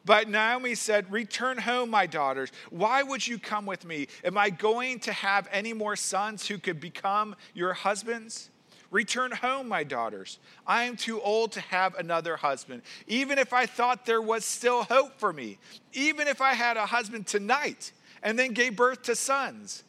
But 0.04 0.28
Naomi 0.28 0.74
said, 0.74 1.10
Return 1.10 1.58
home, 1.58 1.90
my 1.90 2.06
daughters. 2.06 2.52
Why 2.70 3.02
would 3.02 3.26
you 3.26 3.38
come 3.38 3.66
with 3.66 3.84
me? 3.84 4.06
Am 4.24 4.38
I 4.38 4.50
going 4.50 5.00
to 5.00 5.12
have 5.12 5.48
any 5.50 5.72
more 5.72 5.96
sons 5.96 6.46
who 6.46 6.58
could 6.58 6.80
become 6.80 7.34
your 7.54 7.72
husbands? 7.72 8.50
Return 8.92 9.32
home, 9.32 9.68
my 9.68 9.82
daughters. 9.82 10.38
I 10.64 10.84
am 10.84 10.96
too 10.96 11.20
old 11.20 11.50
to 11.52 11.60
have 11.60 11.96
another 11.96 12.36
husband. 12.36 12.82
Even 13.08 13.36
if 13.36 13.52
I 13.52 13.66
thought 13.66 14.06
there 14.06 14.22
was 14.22 14.44
still 14.44 14.84
hope 14.84 15.18
for 15.18 15.32
me, 15.32 15.58
even 15.92 16.28
if 16.28 16.40
I 16.40 16.54
had 16.54 16.76
a 16.76 16.86
husband 16.86 17.26
tonight 17.26 17.90
and 18.26 18.36
then 18.36 18.52
gave 18.52 18.74
birth 18.74 19.02
to 19.02 19.14
sons, 19.14 19.84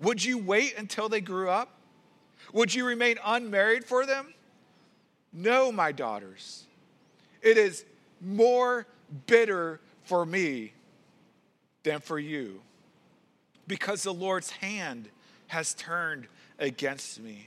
would 0.00 0.22
you 0.24 0.36
wait 0.36 0.76
until 0.76 1.08
they 1.08 1.20
grew 1.20 1.48
up? 1.48 1.78
Would 2.52 2.74
you 2.74 2.84
remain 2.84 3.18
unmarried 3.24 3.84
for 3.84 4.04
them? 4.04 4.34
No, 5.32 5.70
my 5.70 5.92
daughters. 5.92 6.66
It 7.40 7.56
is 7.56 7.84
more 8.20 8.84
bitter 9.28 9.80
for 10.02 10.26
me 10.26 10.72
than 11.84 12.00
for 12.00 12.18
you, 12.18 12.60
because 13.68 14.02
the 14.02 14.12
Lord's 14.12 14.50
hand 14.50 15.08
has 15.46 15.72
turned 15.74 16.26
against 16.58 17.20
me. 17.20 17.46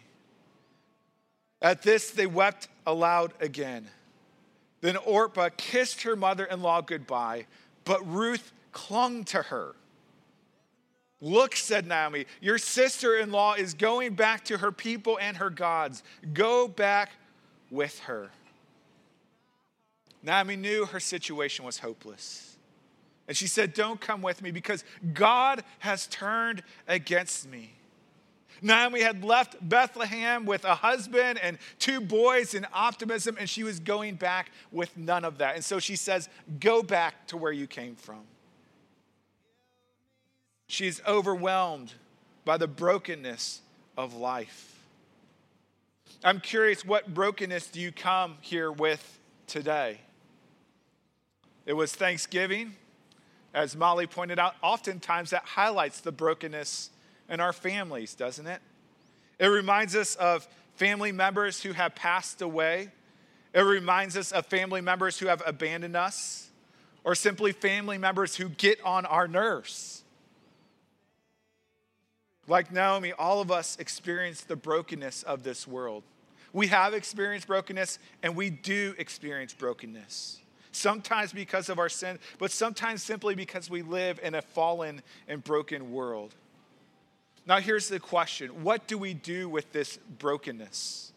At 1.62 1.82
this, 1.82 2.10
they 2.10 2.26
wept 2.26 2.70
aloud 2.88 3.34
again. 3.42 3.90
Then 4.80 4.96
Orpah 4.96 5.50
kissed 5.58 6.04
her 6.04 6.16
mother 6.16 6.46
in 6.46 6.62
law 6.62 6.80
goodbye, 6.80 7.48
but 7.84 8.08
Ruth 8.08 8.54
clung 8.72 9.26
to 9.26 9.42
her. 9.42 9.76
Look, 11.22 11.56
said 11.56 11.86
Naomi, 11.86 12.26
your 12.42 12.58
sister 12.58 13.16
in 13.16 13.32
law 13.32 13.54
is 13.54 13.76
going 13.76 14.16
back 14.16 14.44
to 14.46 14.58
her 14.58 14.72
people 14.72 15.20
and 15.22 15.38
her 15.38 15.52
gods. 15.52 16.02
Go 16.34 16.68
back 16.68 17.12
with 17.70 18.00
her. 18.00 18.32
Naomi 20.24 20.56
knew 20.56 20.86
her 20.86 21.00
situation 21.00 21.64
was 21.64 21.80
hopeless. 21.80 22.58
And 23.28 23.38
she 23.38 23.48
said, 23.48 23.74
Don't 23.74 24.02
come 24.02 24.24
with 24.24 24.42
me 24.42 24.52
because 24.52 24.84
God 25.14 25.64
has 25.80 26.08
turned 26.08 26.64
against 26.88 27.50
me. 27.50 27.74
Naomi 28.64 29.02
had 29.02 29.24
left 29.24 29.58
Bethlehem 29.68 30.46
with 30.46 30.66
a 30.66 30.76
husband 30.76 31.40
and 31.42 31.58
two 31.80 32.02
boys 32.02 32.54
in 32.54 32.68
optimism, 32.74 33.38
and 33.40 33.50
she 33.50 33.64
was 33.64 33.80
going 33.80 34.16
back 34.16 34.52
with 34.72 34.96
none 34.98 35.26
of 35.26 35.40
that. 35.40 35.56
And 35.56 35.64
so 35.64 35.80
she 35.80 35.96
says, 35.96 36.30
Go 36.60 36.84
back 36.84 37.28
to 37.28 37.38
where 37.38 37.52
you 37.52 37.68
came 37.68 37.96
from. 37.96 38.22
She's 40.72 41.02
overwhelmed 41.06 41.92
by 42.46 42.56
the 42.56 42.66
brokenness 42.66 43.60
of 43.98 44.16
life. 44.16 44.88
I'm 46.24 46.40
curious, 46.40 46.86
what 46.86 47.14
brokenness 47.14 47.68
do 47.68 47.82
you 47.82 47.92
come 47.92 48.38
here 48.40 48.72
with 48.72 49.20
today? 49.48 50.00
It 51.66 51.74
was 51.74 51.94
Thanksgiving. 51.94 52.78
As 53.54 53.76
Molly 53.76 54.08
pointed 54.08 54.40
out, 54.40 54.56
oftentimes 54.64 55.32
that 55.32 55.44
highlights 55.44 56.00
the 56.00 56.14
brokenness 56.14 56.92
in 57.28 57.42
our 57.42 57.52
families, 57.52 58.16
doesn't 58.16 58.48
it? 58.48 58.62
It 59.40 59.48
reminds 59.48 59.94
us 59.94 60.16
of 60.16 60.48
family 60.76 61.12
members 61.12 61.62
who 61.62 61.74
have 61.74 61.96
passed 61.96 62.42
away. 62.42 62.92
It 63.54 63.60
reminds 63.60 64.16
us 64.16 64.32
of 64.32 64.46
family 64.46 64.80
members 64.80 65.20
who 65.20 65.28
have 65.28 65.44
abandoned 65.46 65.98
us, 65.98 66.50
or 67.04 67.14
simply 67.14 67.52
family 67.52 67.98
members 67.98 68.38
who 68.38 68.48
get 68.48 68.80
on 68.86 69.06
our 69.06 69.28
nerves. 69.28 70.01
Like 72.52 72.70
Naomi, 72.70 73.14
all 73.14 73.40
of 73.40 73.50
us 73.50 73.78
experience 73.80 74.42
the 74.42 74.58
brokenness 74.58 75.24
of 75.24 75.42
this 75.42 75.66
world. 75.66 76.04
We 76.52 76.68
have 76.68 76.94
experienced 76.94 77.48
brokenness 77.48 77.98
and 78.24 78.36
we 78.36 78.50
do 78.50 78.94
experience 78.98 79.54
brokenness. 79.54 80.42
Sometimes 80.74 81.32
because 81.32 81.70
of 81.70 81.80
our 81.80 81.88
sin, 81.88 82.20
but 82.40 82.52
sometimes 82.52 83.04
simply 83.04 83.36
because 83.36 83.70
we 83.70 83.84
live 83.84 84.20
in 84.22 84.36
a 84.36 84.42
fallen 84.42 85.02
and 85.30 85.42
broken 85.42 85.94
world. 85.94 86.36
Now, 87.48 87.62
here's 87.62 87.88
the 87.88 88.02
question 88.02 88.64
What 88.66 88.86
do 88.86 88.98
we 88.98 89.14
do 89.14 89.48
with 89.48 89.72
this 89.72 89.98
brokenness? 90.20 91.14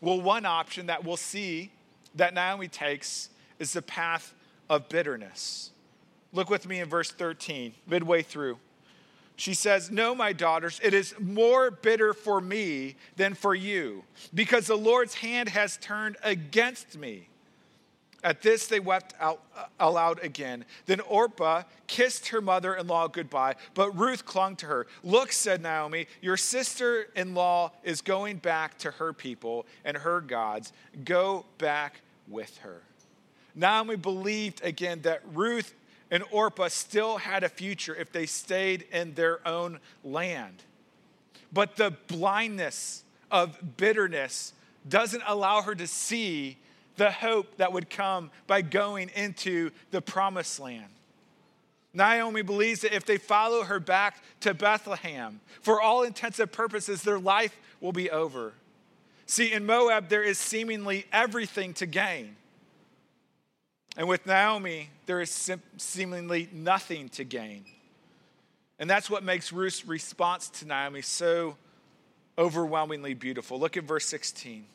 Well, 0.00 0.22
one 0.22 0.46
option 0.46 0.86
that 0.86 1.04
we'll 1.04 1.18
see 1.18 1.70
that 2.14 2.32
Naomi 2.32 2.68
takes 2.68 3.28
is 3.58 3.74
the 3.74 3.82
path 3.82 4.32
of 4.70 4.88
bitterness. 4.88 5.70
Look 6.32 6.48
with 6.48 6.66
me 6.66 6.80
in 6.80 6.88
verse 6.88 7.10
13, 7.10 7.74
midway 7.86 8.22
through. 8.22 8.56
She 9.36 9.54
says, 9.54 9.90
No, 9.90 10.14
my 10.14 10.32
daughters, 10.32 10.80
it 10.82 10.94
is 10.94 11.14
more 11.18 11.70
bitter 11.70 12.14
for 12.14 12.40
me 12.40 12.96
than 13.16 13.34
for 13.34 13.54
you, 13.54 14.04
because 14.32 14.66
the 14.66 14.76
Lord's 14.76 15.14
hand 15.14 15.48
has 15.48 15.76
turned 15.78 16.16
against 16.22 16.96
me. 16.96 17.28
At 18.22 18.40
this, 18.40 18.68
they 18.68 18.80
wept 18.80 19.12
out 19.20 19.42
uh, 19.54 19.66
aloud 19.78 20.18
again. 20.24 20.64
Then 20.86 21.00
Orpah 21.00 21.64
kissed 21.86 22.28
her 22.28 22.40
mother 22.40 22.74
in 22.74 22.86
law 22.86 23.06
goodbye, 23.06 23.56
but 23.74 23.90
Ruth 23.98 24.24
clung 24.24 24.56
to 24.56 24.66
her. 24.66 24.86
Look, 25.02 25.30
said 25.30 25.60
Naomi, 25.60 26.06
your 26.22 26.38
sister 26.38 27.08
in 27.14 27.34
law 27.34 27.72
is 27.82 28.00
going 28.00 28.38
back 28.38 28.78
to 28.78 28.92
her 28.92 29.12
people 29.12 29.66
and 29.84 29.94
her 29.98 30.22
gods. 30.22 30.72
Go 31.04 31.44
back 31.58 32.00
with 32.26 32.56
her. 32.58 32.80
Naomi 33.54 33.96
believed 33.96 34.64
again 34.64 35.02
that 35.02 35.20
Ruth 35.34 35.74
and 36.14 36.22
Orpah 36.30 36.68
still 36.68 37.16
had 37.16 37.42
a 37.42 37.48
future 37.48 37.92
if 37.92 38.12
they 38.12 38.24
stayed 38.24 38.82
in 38.92 39.14
their 39.14 39.46
own 39.46 39.80
land. 40.04 40.62
But 41.52 41.74
the 41.74 41.90
blindness 42.06 43.02
of 43.32 43.76
bitterness 43.76 44.52
doesn't 44.88 45.24
allow 45.26 45.62
her 45.62 45.74
to 45.74 45.88
see 45.88 46.56
the 46.94 47.10
hope 47.10 47.56
that 47.56 47.72
would 47.72 47.90
come 47.90 48.30
by 48.46 48.62
going 48.62 49.10
into 49.16 49.72
the 49.90 50.00
promised 50.00 50.60
land. 50.60 50.86
Naomi 51.92 52.42
believes 52.42 52.82
that 52.82 52.94
if 52.94 53.04
they 53.04 53.18
follow 53.18 53.64
her 53.64 53.80
back 53.80 54.22
to 54.38 54.54
Bethlehem, 54.54 55.40
for 55.62 55.80
all 55.82 56.04
intents 56.04 56.38
and 56.38 56.52
purposes, 56.52 57.02
their 57.02 57.18
life 57.18 57.56
will 57.80 57.92
be 57.92 58.08
over. 58.08 58.52
See, 59.26 59.52
in 59.52 59.66
Moab, 59.66 60.10
there 60.10 60.22
is 60.22 60.38
seemingly 60.38 61.06
everything 61.12 61.74
to 61.74 61.86
gain. 61.86 62.36
And 63.96 64.08
with 64.08 64.26
Naomi, 64.26 64.90
there 65.06 65.20
is 65.20 65.50
seemingly 65.76 66.48
nothing 66.52 67.08
to 67.10 67.24
gain. 67.24 67.64
And 68.78 68.90
that's 68.90 69.08
what 69.08 69.22
makes 69.22 69.52
Ruth's 69.52 69.86
response 69.86 70.48
to 70.50 70.66
Naomi 70.66 71.00
so 71.02 71.56
overwhelmingly 72.36 73.14
beautiful. 73.14 73.58
Look 73.58 73.76
at 73.76 73.84
verse 73.84 74.06
16. 74.06 74.66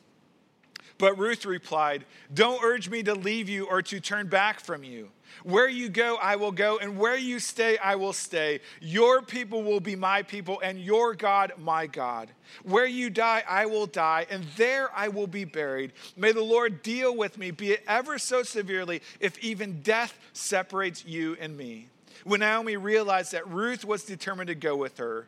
But 0.97 1.17
Ruth 1.17 1.45
replied, 1.45 2.05
Don't 2.33 2.63
urge 2.63 2.89
me 2.89 3.03
to 3.03 3.13
leave 3.13 3.49
you 3.49 3.65
or 3.65 3.81
to 3.81 3.99
turn 3.99 4.27
back 4.27 4.59
from 4.59 4.83
you. 4.83 5.09
Where 5.43 5.69
you 5.69 5.89
go, 5.89 6.17
I 6.21 6.35
will 6.35 6.51
go, 6.51 6.77
and 6.77 6.97
where 6.97 7.17
you 7.17 7.39
stay, 7.39 7.77
I 7.77 7.95
will 7.95 8.13
stay. 8.13 8.59
Your 8.81 9.21
people 9.21 9.63
will 9.63 9.79
be 9.79 9.95
my 9.95 10.23
people, 10.23 10.59
and 10.61 10.79
your 10.79 11.13
God, 11.15 11.53
my 11.57 11.87
God. 11.87 12.29
Where 12.63 12.85
you 12.85 13.09
die, 13.09 13.43
I 13.47 13.65
will 13.65 13.85
die, 13.85 14.25
and 14.29 14.43
there 14.57 14.89
I 14.95 15.07
will 15.07 15.27
be 15.27 15.45
buried. 15.45 15.93
May 16.15 16.31
the 16.31 16.41
Lord 16.43 16.83
deal 16.83 17.15
with 17.15 17.37
me, 17.37 17.51
be 17.51 17.71
it 17.71 17.83
ever 17.87 18.17
so 18.17 18.43
severely, 18.43 19.01
if 19.19 19.37
even 19.39 19.81
death 19.81 20.17
separates 20.33 21.05
you 21.05 21.37
and 21.39 21.57
me. 21.57 21.87
When 22.23 22.41
Naomi 22.41 22.75
realized 22.75 23.31
that 23.31 23.47
Ruth 23.47 23.85
was 23.85 24.03
determined 24.03 24.47
to 24.47 24.55
go 24.55 24.75
with 24.75 24.97
her, 24.97 25.27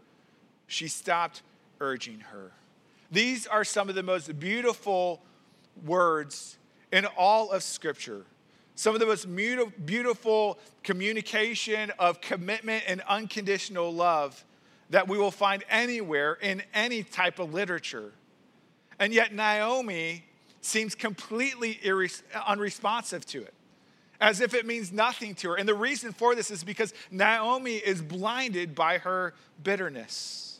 she 0.67 0.87
stopped 0.87 1.41
urging 1.79 2.19
her. 2.19 2.51
These 3.11 3.47
are 3.47 3.63
some 3.63 3.89
of 3.89 3.95
the 3.95 4.03
most 4.03 4.39
beautiful 4.39 5.21
words 5.85 6.57
in 6.91 7.05
all 7.05 7.51
of 7.51 7.63
Scripture. 7.63 8.25
Some 8.75 8.95
of 8.95 8.99
the 8.99 9.05
most 9.05 9.27
beautiful 9.85 10.59
communication 10.83 11.91
of 11.99 12.21
commitment 12.21 12.83
and 12.87 13.01
unconditional 13.01 13.93
love 13.93 14.43
that 14.89 15.07
we 15.07 15.17
will 15.17 15.31
find 15.31 15.63
anywhere 15.69 16.33
in 16.41 16.63
any 16.73 17.03
type 17.03 17.39
of 17.39 17.53
literature. 17.53 18.11
And 18.99 19.13
yet, 19.13 19.33
Naomi 19.33 20.25
seems 20.61 20.95
completely 20.95 21.79
irres- 21.83 22.23
unresponsive 22.45 23.25
to 23.27 23.41
it, 23.41 23.53
as 24.19 24.41
if 24.41 24.53
it 24.53 24.65
means 24.65 24.91
nothing 24.91 25.33
to 25.35 25.49
her. 25.49 25.55
And 25.55 25.67
the 25.67 25.73
reason 25.73 26.11
for 26.11 26.35
this 26.35 26.51
is 26.51 26.63
because 26.63 26.93
Naomi 27.09 27.75
is 27.75 28.01
blinded 28.01 28.75
by 28.75 28.99
her 28.99 29.33
bitterness. 29.63 30.50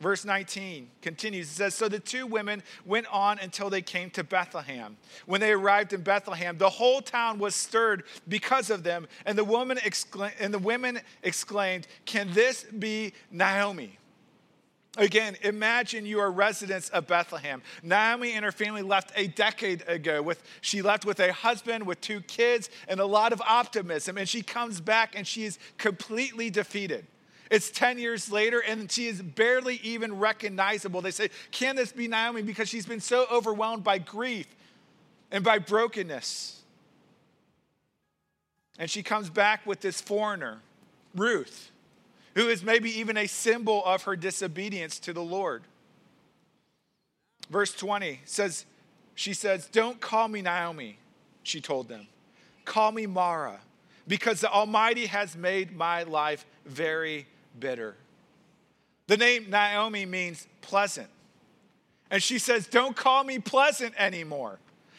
Verse 0.00 0.24
19 0.24 0.90
continues. 1.02 1.50
It 1.50 1.54
says, 1.54 1.74
So 1.74 1.88
the 1.88 1.98
two 1.98 2.26
women 2.26 2.62
went 2.86 3.06
on 3.08 3.40
until 3.40 3.68
they 3.68 3.82
came 3.82 4.10
to 4.10 4.22
Bethlehem. 4.22 4.96
When 5.26 5.40
they 5.40 5.52
arrived 5.52 5.92
in 5.92 6.02
Bethlehem, 6.02 6.56
the 6.56 6.70
whole 6.70 7.00
town 7.00 7.40
was 7.40 7.56
stirred 7.56 8.04
because 8.28 8.70
of 8.70 8.84
them, 8.84 9.08
and 9.26 9.36
the, 9.36 9.44
woman 9.44 9.76
excla- 9.78 10.32
and 10.38 10.54
the 10.54 10.58
women 10.58 11.00
exclaimed, 11.24 11.88
Can 12.04 12.32
this 12.32 12.64
be 12.64 13.12
Naomi? 13.32 13.98
Again, 14.96 15.36
imagine 15.42 16.06
you 16.06 16.18
are 16.18 16.30
residents 16.30 16.88
of 16.90 17.06
Bethlehem. 17.06 17.62
Naomi 17.82 18.32
and 18.32 18.44
her 18.44 18.50
family 18.52 18.82
left 18.82 19.12
a 19.14 19.28
decade 19.28 19.84
ago. 19.86 20.22
With, 20.22 20.42
she 20.60 20.82
left 20.82 21.04
with 21.04 21.20
a 21.20 21.32
husband, 21.32 21.86
with 21.86 22.00
two 22.00 22.20
kids, 22.22 22.70
and 22.88 22.98
a 22.98 23.06
lot 23.06 23.32
of 23.32 23.40
optimism. 23.42 24.18
And 24.18 24.28
she 24.28 24.42
comes 24.42 24.80
back 24.80 25.14
and 25.16 25.26
she 25.26 25.44
is 25.44 25.58
completely 25.76 26.50
defeated. 26.50 27.06
It's 27.50 27.70
10 27.70 27.98
years 27.98 28.30
later, 28.30 28.60
and 28.60 28.90
she 28.90 29.06
is 29.06 29.22
barely 29.22 29.76
even 29.82 30.18
recognizable. 30.18 31.00
They 31.00 31.10
say, 31.10 31.30
Can 31.50 31.76
this 31.76 31.92
be 31.92 32.06
Naomi? 32.08 32.42
Because 32.42 32.68
she's 32.68 32.86
been 32.86 33.00
so 33.00 33.26
overwhelmed 33.32 33.84
by 33.84 33.98
grief 33.98 34.46
and 35.30 35.42
by 35.42 35.58
brokenness. 35.58 36.62
And 38.78 38.90
she 38.90 39.02
comes 39.02 39.30
back 39.30 39.66
with 39.66 39.80
this 39.80 40.00
foreigner, 40.00 40.60
Ruth, 41.14 41.70
who 42.34 42.48
is 42.48 42.62
maybe 42.62 42.90
even 43.00 43.16
a 43.16 43.26
symbol 43.26 43.84
of 43.84 44.04
her 44.04 44.14
disobedience 44.14 44.98
to 45.00 45.12
the 45.12 45.22
Lord. 45.22 45.64
Verse 47.50 47.72
20 47.72 48.20
says, 48.24 48.66
She 49.14 49.32
says, 49.32 49.66
Don't 49.72 50.00
call 50.00 50.28
me 50.28 50.42
Naomi, 50.42 50.98
she 51.42 51.60
told 51.60 51.88
them. 51.88 52.06
Call 52.64 52.92
me 52.92 53.06
Mara, 53.06 53.58
because 54.06 54.42
the 54.42 54.50
Almighty 54.50 55.06
has 55.06 55.34
made 55.34 55.74
my 55.74 56.02
life 56.02 56.44
very 56.66 57.26
bitter. 57.58 57.96
The 59.06 59.16
name 59.16 59.50
Naomi 59.50 60.06
means 60.06 60.46
pleasant. 60.60 61.08
And 62.10 62.22
she 62.22 62.38
says, 62.38 62.66
Don't 62.66 62.96
call 62.96 63.24
me 63.24 63.38
pleasant 63.38 63.94
anymore 63.98 64.58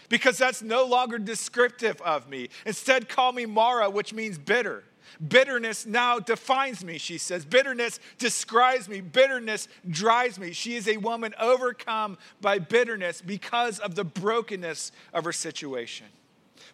because 0.09 0.37
that's 0.37 0.61
no 0.61 0.85
longer 0.85 1.19
descriptive 1.19 2.01
of 2.01 2.29
me. 2.29 2.49
Instead, 2.65 3.07
call 3.09 3.31
me 3.31 3.45
Mara, 3.45 3.89
which 3.89 4.13
means 4.13 4.37
bitter. 4.37 4.83
Bitterness 5.27 5.85
now 5.85 6.19
defines 6.19 6.83
me, 6.83 6.97
she 6.97 7.17
says. 7.17 7.45
Bitterness 7.45 7.99
describes 8.17 8.87
me. 8.87 9.01
Bitterness 9.01 9.67
drives 9.89 10.39
me. 10.39 10.51
She 10.51 10.75
is 10.75 10.87
a 10.87 10.97
woman 10.97 11.33
overcome 11.39 12.17
by 12.41 12.59
bitterness 12.59 13.21
because 13.21 13.79
of 13.79 13.95
the 13.95 14.03
brokenness 14.03 14.91
of 15.13 15.25
her 15.25 15.31
situation. 15.31 16.07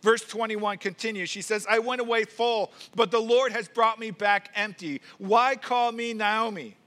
Verse 0.05 0.21
21 0.21 0.77
continues. 0.77 1.31
She 1.31 1.41
says, 1.41 1.65
I 1.67 1.79
went 1.79 1.99
away 1.99 2.25
full, 2.25 2.71
but 2.93 3.09
the 3.09 3.19
Lord 3.19 3.51
has 3.53 3.67
brought 3.67 3.97
me 3.97 4.11
back 4.11 4.51
empty. 4.53 5.01
Why 5.17 5.55
call 5.55 5.91
me 5.91 6.13
Naomi? 6.13 6.77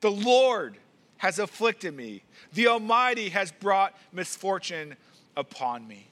The 0.00 0.10
Lord 0.10 0.78
has 1.18 1.38
afflicted 1.38 1.94
me. 1.94 2.22
The 2.54 2.68
Almighty 2.68 3.28
has 3.28 3.52
brought 3.52 3.94
misfortune 4.14 4.96
upon 5.36 5.86
me. 5.86 6.08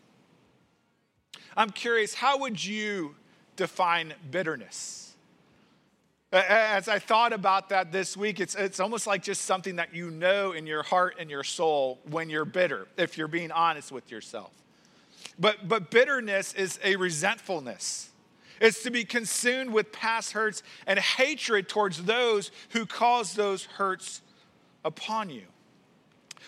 I'm 1.57 1.71
curious, 1.71 2.13
how 2.13 2.41
would 2.41 2.63
you 2.63 3.15
define 3.57 4.13
bitterness? 4.31 5.17
As 6.33 6.87
I 6.87 6.99
thought 6.99 7.33
about 7.33 7.71
that 7.71 7.93
this 7.93 8.15
week, 8.15 8.41
it's, 8.41 8.55
it's 8.55 8.79
almost 8.79 9.07
like 9.07 9.23
just 9.23 9.47
something 9.47 9.77
that 9.77 9.95
you 9.95 10.11
know 10.11 10.53
in 10.53 10.67
your 10.67 10.83
heart 10.83 11.15
and 11.19 11.31
your 11.31 11.45
soul 11.45 11.99
when 12.11 12.29
you're 12.29 12.45
bitter, 12.45 12.89
if 12.99 13.17
you're 13.17 13.27
being 13.27 13.53
honest 13.53 13.91
with 13.91 14.11
yourself. 14.11 14.53
But, 15.39 15.69
but 15.69 15.91
bitterness 15.91 16.55
is 16.55 16.79
a 16.83 16.97
resentfulness. 16.97 18.11
It's 18.61 18.83
to 18.85 18.91
be 18.91 19.05
consumed 19.05 19.71
with 19.71 19.93
past 19.93 20.33
hurts 20.33 20.63
and 20.87 20.99
hatred 20.99 21.69
towards 21.69 22.05
those 22.05 22.51
who 22.71 22.87
cause 22.87 23.35
those 23.35 23.65
hurts 23.65 24.23
upon 24.85 25.29
you. 25.31 25.43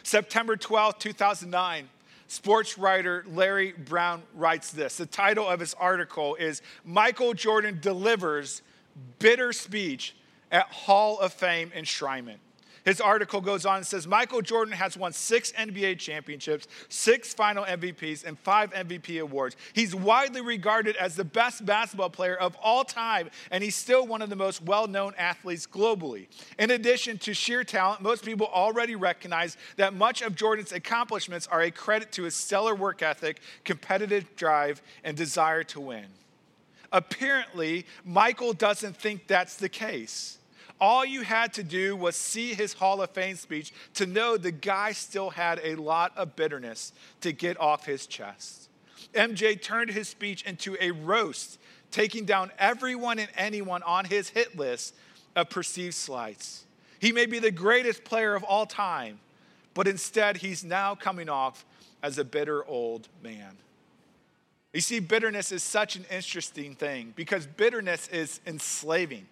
September 0.02 0.56
12, 0.56 0.98
2009, 0.98 1.88
sports 2.28 2.78
writer 2.78 3.24
Larry 3.26 3.72
Brown 3.72 4.22
writes 4.34 4.70
this. 4.70 4.96
The 4.96 5.06
title 5.06 5.46
of 5.46 5.60
his 5.60 5.74
article 5.74 6.34
is 6.36 6.62
Michael 6.84 7.34
Jordan 7.34 7.78
Delivers 7.80 8.62
Bitter 9.18 9.52
Speech 9.52 10.16
at 10.50 10.66
Hall 10.66 11.18
of 11.18 11.32
Fame 11.32 11.70
Enshrinement. 11.76 12.38
His 12.88 13.02
article 13.02 13.42
goes 13.42 13.66
on 13.66 13.76
and 13.76 13.86
says 13.86 14.06
Michael 14.06 14.40
Jordan 14.40 14.72
has 14.72 14.96
won 14.96 15.12
six 15.12 15.52
NBA 15.52 15.98
championships, 15.98 16.66
six 16.88 17.34
final 17.34 17.66
MVPs, 17.66 18.24
and 18.24 18.38
five 18.38 18.72
MVP 18.72 19.20
awards. 19.20 19.56
He's 19.74 19.94
widely 19.94 20.40
regarded 20.40 20.96
as 20.96 21.14
the 21.14 21.22
best 21.22 21.66
basketball 21.66 22.08
player 22.08 22.34
of 22.34 22.56
all 22.62 22.84
time, 22.84 23.28
and 23.50 23.62
he's 23.62 23.76
still 23.76 24.06
one 24.06 24.22
of 24.22 24.30
the 24.30 24.36
most 24.36 24.62
well 24.62 24.86
known 24.86 25.12
athletes 25.18 25.66
globally. 25.66 26.28
In 26.58 26.70
addition 26.70 27.18
to 27.18 27.34
sheer 27.34 27.62
talent, 27.62 28.00
most 28.00 28.24
people 28.24 28.46
already 28.46 28.96
recognize 28.96 29.58
that 29.76 29.92
much 29.92 30.22
of 30.22 30.34
Jordan's 30.34 30.72
accomplishments 30.72 31.46
are 31.46 31.60
a 31.60 31.70
credit 31.70 32.10
to 32.12 32.22
his 32.22 32.34
stellar 32.34 32.74
work 32.74 33.02
ethic, 33.02 33.42
competitive 33.64 34.34
drive, 34.34 34.80
and 35.04 35.14
desire 35.14 35.62
to 35.64 35.78
win. 35.78 36.06
Apparently, 36.90 37.84
Michael 38.02 38.54
doesn't 38.54 38.96
think 38.96 39.26
that's 39.26 39.56
the 39.56 39.68
case. 39.68 40.37
All 40.80 41.04
you 41.04 41.22
had 41.22 41.52
to 41.54 41.64
do 41.64 41.96
was 41.96 42.14
see 42.14 42.54
his 42.54 42.72
Hall 42.72 43.02
of 43.02 43.10
Fame 43.10 43.36
speech 43.36 43.72
to 43.94 44.06
know 44.06 44.36
the 44.36 44.52
guy 44.52 44.92
still 44.92 45.30
had 45.30 45.60
a 45.64 45.74
lot 45.74 46.16
of 46.16 46.36
bitterness 46.36 46.92
to 47.20 47.32
get 47.32 47.58
off 47.58 47.84
his 47.84 48.06
chest. 48.06 48.68
MJ 49.14 49.60
turned 49.60 49.90
his 49.90 50.08
speech 50.08 50.42
into 50.42 50.76
a 50.80 50.90
roast, 50.90 51.58
taking 51.90 52.24
down 52.24 52.52
everyone 52.58 53.18
and 53.18 53.28
anyone 53.36 53.82
on 53.82 54.04
his 54.04 54.28
hit 54.28 54.56
list 54.56 54.94
of 55.34 55.50
perceived 55.50 55.94
slights. 55.94 56.64
He 57.00 57.12
may 57.12 57.26
be 57.26 57.38
the 57.38 57.50
greatest 57.50 58.04
player 58.04 58.34
of 58.34 58.44
all 58.44 58.66
time, 58.66 59.20
but 59.74 59.88
instead 59.88 60.38
he's 60.38 60.64
now 60.64 60.94
coming 60.94 61.28
off 61.28 61.64
as 62.02 62.18
a 62.18 62.24
bitter 62.24 62.64
old 62.66 63.08
man. 63.22 63.56
You 64.72 64.80
see, 64.80 65.00
bitterness 65.00 65.50
is 65.50 65.62
such 65.62 65.96
an 65.96 66.04
interesting 66.10 66.74
thing 66.74 67.12
because 67.16 67.46
bitterness 67.46 68.08
is 68.08 68.40
enslaving. 68.46 69.26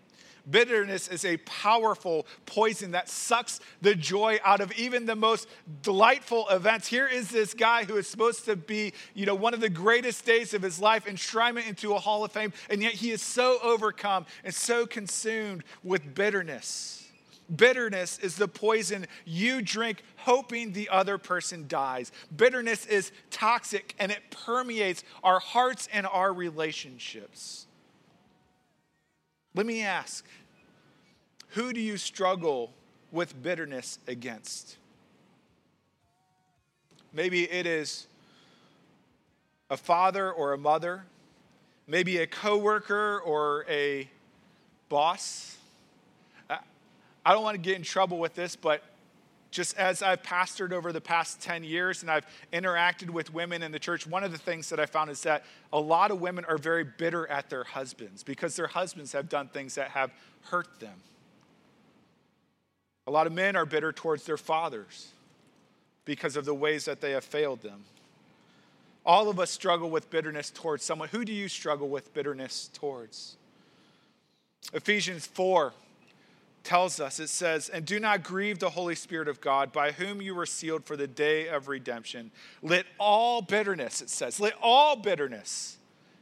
Bitterness 0.48 1.08
is 1.08 1.24
a 1.24 1.38
powerful 1.38 2.26
poison 2.46 2.92
that 2.92 3.08
sucks 3.08 3.58
the 3.80 3.94
joy 3.94 4.38
out 4.44 4.60
of 4.60 4.72
even 4.78 5.04
the 5.04 5.16
most 5.16 5.48
delightful 5.82 6.48
events. 6.48 6.86
Here 6.86 7.08
is 7.08 7.30
this 7.30 7.52
guy 7.52 7.84
who 7.84 7.96
is 7.96 8.06
supposed 8.06 8.44
to 8.44 8.54
be, 8.54 8.92
you 9.14 9.26
know, 9.26 9.34
one 9.34 9.54
of 9.54 9.60
the 9.60 9.68
greatest 9.68 10.24
days 10.24 10.54
of 10.54 10.62
his 10.62 10.80
life, 10.80 11.06
enshrinement 11.06 11.68
into 11.68 11.94
a 11.94 11.98
hall 11.98 12.24
of 12.24 12.30
fame, 12.30 12.52
and 12.70 12.80
yet 12.80 12.92
he 12.92 13.10
is 13.10 13.22
so 13.22 13.58
overcome 13.62 14.24
and 14.44 14.54
so 14.54 14.86
consumed 14.86 15.64
with 15.82 16.14
bitterness. 16.14 17.02
Bitterness 17.54 18.18
is 18.18 18.36
the 18.36 18.48
poison 18.48 19.06
you 19.24 19.62
drink 19.62 20.02
hoping 20.16 20.72
the 20.72 20.88
other 20.88 21.18
person 21.18 21.66
dies. 21.68 22.10
Bitterness 22.36 22.86
is 22.86 23.12
toxic 23.30 23.94
and 23.98 24.10
it 24.10 24.20
permeates 24.30 25.04
our 25.22 25.38
hearts 25.38 25.88
and 25.92 26.06
our 26.06 26.32
relationships. 26.32 27.65
Let 29.56 29.64
me 29.64 29.80
ask 29.80 30.22
who 31.48 31.72
do 31.72 31.80
you 31.80 31.96
struggle 31.96 32.74
with 33.10 33.42
bitterness 33.42 33.98
against? 34.06 34.76
Maybe 37.14 37.50
it 37.50 37.64
is 37.64 38.06
a 39.70 39.78
father 39.78 40.30
or 40.30 40.52
a 40.52 40.58
mother, 40.58 41.04
maybe 41.86 42.18
a 42.18 42.26
coworker 42.26 43.20
or 43.20 43.64
a 43.66 44.10
boss. 44.90 45.56
I 46.50 47.32
don't 47.32 47.42
want 47.42 47.54
to 47.54 47.62
get 47.62 47.76
in 47.76 47.82
trouble 47.82 48.18
with 48.18 48.34
this, 48.34 48.56
but 48.56 48.82
just 49.50 49.76
as 49.78 50.02
I've 50.02 50.22
pastored 50.22 50.72
over 50.72 50.92
the 50.92 51.00
past 51.00 51.40
10 51.40 51.64
years 51.64 52.02
and 52.02 52.10
I've 52.10 52.26
interacted 52.52 53.10
with 53.10 53.32
women 53.32 53.62
in 53.62 53.72
the 53.72 53.78
church, 53.78 54.06
one 54.06 54.24
of 54.24 54.32
the 54.32 54.38
things 54.38 54.68
that 54.70 54.80
I 54.80 54.86
found 54.86 55.10
is 55.10 55.22
that 55.22 55.44
a 55.72 55.80
lot 55.80 56.10
of 56.10 56.20
women 56.20 56.44
are 56.46 56.58
very 56.58 56.84
bitter 56.84 57.26
at 57.28 57.48
their 57.48 57.64
husbands 57.64 58.22
because 58.22 58.56
their 58.56 58.66
husbands 58.66 59.12
have 59.12 59.28
done 59.28 59.48
things 59.48 59.76
that 59.76 59.90
have 59.90 60.12
hurt 60.42 60.80
them. 60.80 60.94
A 63.06 63.10
lot 63.10 63.26
of 63.26 63.32
men 63.32 63.56
are 63.56 63.66
bitter 63.66 63.92
towards 63.92 64.24
their 64.24 64.36
fathers 64.36 65.08
because 66.04 66.36
of 66.36 66.44
the 66.44 66.54
ways 66.54 66.84
that 66.86 67.00
they 67.00 67.12
have 67.12 67.24
failed 67.24 67.62
them. 67.62 67.84
All 69.04 69.28
of 69.28 69.38
us 69.38 69.52
struggle 69.52 69.88
with 69.88 70.10
bitterness 70.10 70.50
towards 70.50 70.84
someone. 70.84 71.08
Who 71.08 71.24
do 71.24 71.32
you 71.32 71.48
struggle 71.48 71.88
with 71.88 72.12
bitterness 72.12 72.68
towards? 72.72 73.36
Ephesians 74.72 75.26
4 75.26 75.72
tells 76.66 77.00
us 77.00 77.20
it 77.20 77.28
says, 77.28 77.68
And 77.68 77.86
do 77.86 77.98
not 78.00 78.22
grieve 78.22 78.58
the 78.58 78.70
Holy 78.70 78.96
Spirit 78.96 79.28
of 79.28 79.40
God, 79.40 79.72
by 79.72 79.92
whom 79.92 80.20
you 80.20 80.34
were 80.34 80.46
sealed 80.46 80.84
for 80.84 80.96
the 80.96 81.06
day 81.06 81.48
of 81.48 81.68
redemption. 81.68 82.32
Let 82.60 82.84
all 82.98 83.40
bitterness, 83.40 84.02
it 84.02 84.10
says, 84.10 84.40
let 84.40 84.54
all 84.60 84.96
bitterness 84.96 85.78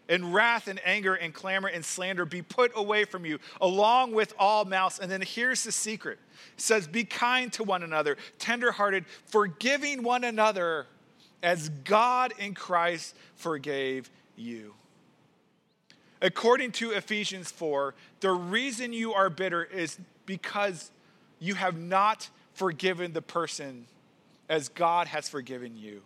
and 0.09 0.35
wrath 0.35 0.69
and 0.69 0.79
anger 0.85 1.15
and 1.15 1.33
clamor 1.33 1.69
and 1.69 1.83
slander 1.83 2.27
be 2.27 2.43
put 2.43 2.73
away 2.77 3.05
from 3.05 3.25
you, 3.25 3.39
along 3.61 4.13
with 4.13 4.35
all 4.39 4.67
malice. 4.67 4.99
And 4.99 5.11
then 5.11 5.23
here's 5.23 5.65
the 5.65 5.73
secret 5.73 6.19
it 6.55 6.61
says, 6.61 6.87
Be 6.87 7.05
kind 7.05 7.53
to 7.55 7.65
one 7.65 7.83
another, 7.83 8.19
tenderhearted, 8.39 9.07
forgiving 9.27 10.03
one 10.03 10.25
another 10.25 10.87
as 11.43 11.71
God 11.71 12.35
in 12.39 12.55
Christ 12.55 13.17
forgave 13.35 14.11
you. 14.37 14.75
According 16.25 16.73
to 16.73 16.93
Ephesians 16.93 17.51
4, 17.51 17.95
the 18.21 18.31
reason 18.31 18.95
you 18.95 19.13
are 19.13 19.29
bitter 19.29 19.63
is 19.63 19.99
because 20.25 20.91
you 21.39 21.55
have 21.55 21.79
not 21.79 22.31
forgiven 22.55 23.13
the 23.13 23.21
person 23.21 23.85
as 24.49 24.71
God 24.71 25.07
has 25.07 25.29
forgiven 25.29 25.77
you. 25.77 26.01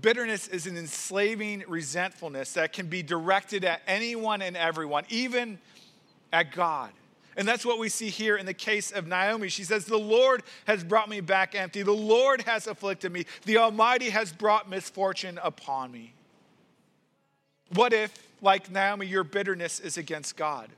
Bitterness 0.00 0.46
is 0.46 0.68
an 0.68 0.76
enslaving 0.76 1.64
resentfulness 1.66 2.52
that 2.52 2.72
can 2.72 2.86
be 2.86 3.02
directed 3.02 3.64
at 3.64 3.82
anyone 3.88 4.42
and 4.42 4.56
everyone, 4.56 5.02
even 5.08 5.58
at 6.32 6.52
God. 6.52 6.92
And 7.36 7.48
that's 7.48 7.66
what 7.66 7.80
we 7.80 7.88
see 7.88 8.10
here 8.10 8.36
in 8.36 8.46
the 8.46 8.54
case 8.54 8.92
of 8.92 9.08
Naomi. 9.08 9.48
She 9.48 9.64
says, 9.64 9.86
The 9.86 9.98
Lord 9.98 10.44
has 10.66 10.84
brought 10.84 11.08
me 11.08 11.20
back 11.20 11.56
empty. 11.56 11.82
The 11.82 11.90
Lord 11.90 12.42
has 12.42 12.68
afflicted 12.68 13.10
me. 13.10 13.26
The 13.44 13.58
Almighty 13.58 14.10
has 14.10 14.32
brought 14.32 14.70
misfortune 14.70 15.40
upon 15.42 15.90
me. 15.90 16.12
What 17.74 17.92
if, 17.92 18.27
like 18.40 18.70
Naomi, 18.70 19.06
your 19.06 19.24
bitterness 19.24 19.80
is 19.80 19.96
against 19.96 20.36
God? 20.36 20.68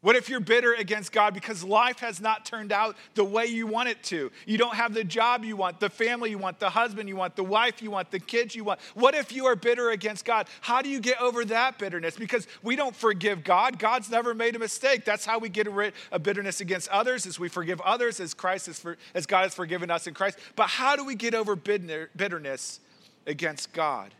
What 0.00 0.14
if 0.14 0.28
you're 0.28 0.38
bitter 0.38 0.74
against 0.74 1.10
God 1.10 1.34
because 1.34 1.64
life 1.64 1.98
has 1.98 2.20
not 2.20 2.44
turned 2.46 2.70
out 2.70 2.96
the 3.16 3.24
way 3.24 3.46
you 3.46 3.66
want 3.66 3.88
it 3.88 4.00
to? 4.04 4.30
You 4.46 4.56
don't 4.56 4.76
have 4.76 4.94
the 4.94 5.02
job 5.02 5.44
you 5.44 5.56
want, 5.56 5.80
the 5.80 5.90
family 5.90 6.30
you 6.30 6.38
want, 6.38 6.60
the 6.60 6.70
husband 6.70 7.08
you 7.08 7.16
want, 7.16 7.34
the 7.34 7.42
wife 7.42 7.82
you 7.82 7.90
want, 7.90 8.12
the 8.12 8.20
kids 8.20 8.54
you 8.54 8.62
want. 8.62 8.78
What 8.94 9.16
if 9.16 9.32
you 9.32 9.46
are 9.46 9.56
bitter 9.56 9.90
against 9.90 10.24
God? 10.24 10.46
How 10.60 10.82
do 10.82 10.88
you 10.88 11.00
get 11.00 11.20
over 11.20 11.44
that 11.46 11.80
bitterness? 11.80 12.14
Because 12.14 12.46
we 12.62 12.76
don't 12.76 12.94
forgive 12.94 13.42
God. 13.42 13.80
God's 13.80 14.08
never 14.08 14.34
made 14.34 14.54
a 14.54 14.60
mistake. 14.60 15.04
That's 15.04 15.26
how 15.26 15.40
we 15.40 15.48
get 15.48 15.68
rid 15.68 15.94
of 16.12 16.22
bitterness 16.22 16.60
against 16.60 16.88
others, 16.90 17.26
as 17.26 17.40
we 17.40 17.48
forgive 17.48 17.80
others 17.80 18.20
as 18.20 18.34
Christ 18.34 18.68
is 18.68 18.78
for, 18.78 18.98
as 19.14 19.26
God 19.26 19.42
has 19.42 19.54
forgiven 19.54 19.90
us 19.90 20.06
in 20.06 20.14
Christ. 20.14 20.38
But 20.54 20.68
how 20.68 20.94
do 20.94 21.04
we 21.04 21.16
get 21.16 21.34
over 21.34 21.56
bitterness 21.56 22.78
against 23.26 23.72
God? 23.72 24.14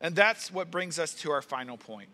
And 0.00 0.14
that's 0.14 0.52
what 0.52 0.70
brings 0.70 0.98
us 0.98 1.14
to 1.14 1.30
our 1.30 1.42
final 1.42 1.76
point. 1.76 2.08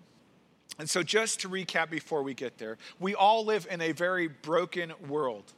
And 0.78 0.88
so, 0.88 1.02
just 1.02 1.40
to 1.40 1.48
recap 1.48 1.90
before 1.90 2.22
we 2.22 2.34
get 2.34 2.58
there, 2.58 2.78
we 2.98 3.14
all 3.14 3.44
live 3.44 3.66
in 3.70 3.80
a 3.80 3.92
very 3.92 4.28
broken 4.28 4.92
world. 5.08 5.52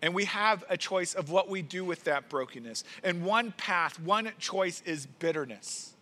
And 0.00 0.14
we 0.14 0.24
have 0.24 0.64
a 0.68 0.76
choice 0.76 1.14
of 1.14 1.30
what 1.30 1.48
we 1.48 1.62
do 1.62 1.84
with 1.84 2.04
that 2.04 2.28
brokenness. 2.28 2.84
And 3.04 3.24
one 3.24 3.52
path, 3.52 4.00
one 4.00 4.30
choice 4.38 4.82
is 4.84 5.06
bitterness. 5.06 5.92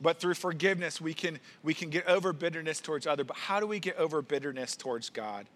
But 0.00 0.20
through 0.20 0.34
forgiveness, 0.34 1.00
we 1.00 1.14
can, 1.14 1.38
we 1.62 1.74
can 1.74 1.90
get 1.90 2.06
over 2.06 2.32
bitterness 2.32 2.80
towards 2.80 3.06
others. 3.06 3.26
But 3.26 3.36
how 3.36 3.60
do 3.60 3.66
we 3.66 3.78
get 3.78 3.96
over 3.96 4.20
bitterness 4.20 4.76
towards 4.76 5.10
God? 5.10 5.46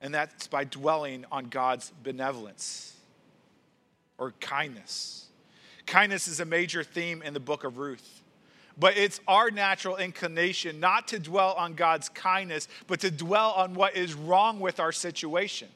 And 0.00 0.12
that's 0.12 0.48
by 0.48 0.64
dwelling 0.64 1.24
on 1.32 1.46
God's 1.46 1.92
benevolence 2.02 2.94
or 4.18 4.32
kindness. 4.40 5.28
Kindness 5.86 6.28
is 6.28 6.40
a 6.40 6.44
major 6.44 6.82
theme 6.82 7.22
in 7.22 7.34
the 7.34 7.40
book 7.40 7.64
of 7.64 7.78
Ruth. 7.78 8.22
But 8.78 8.96
it's 8.96 9.20
our 9.28 9.50
natural 9.50 9.96
inclination 9.96 10.80
not 10.80 11.08
to 11.08 11.18
dwell 11.18 11.52
on 11.52 11.74
God's 11.74 12.08
kindness, 12.08 12.68
but 12.86 13.00
to 13.00 13.10
dwell 13.10 13.52
on 13.52 13.74
what 13.74 13.96
is 13.96 14.14
wrong 14.14 14.58
with 14.58 14.80
our 14.80 14.92
situation. 14.92 15.68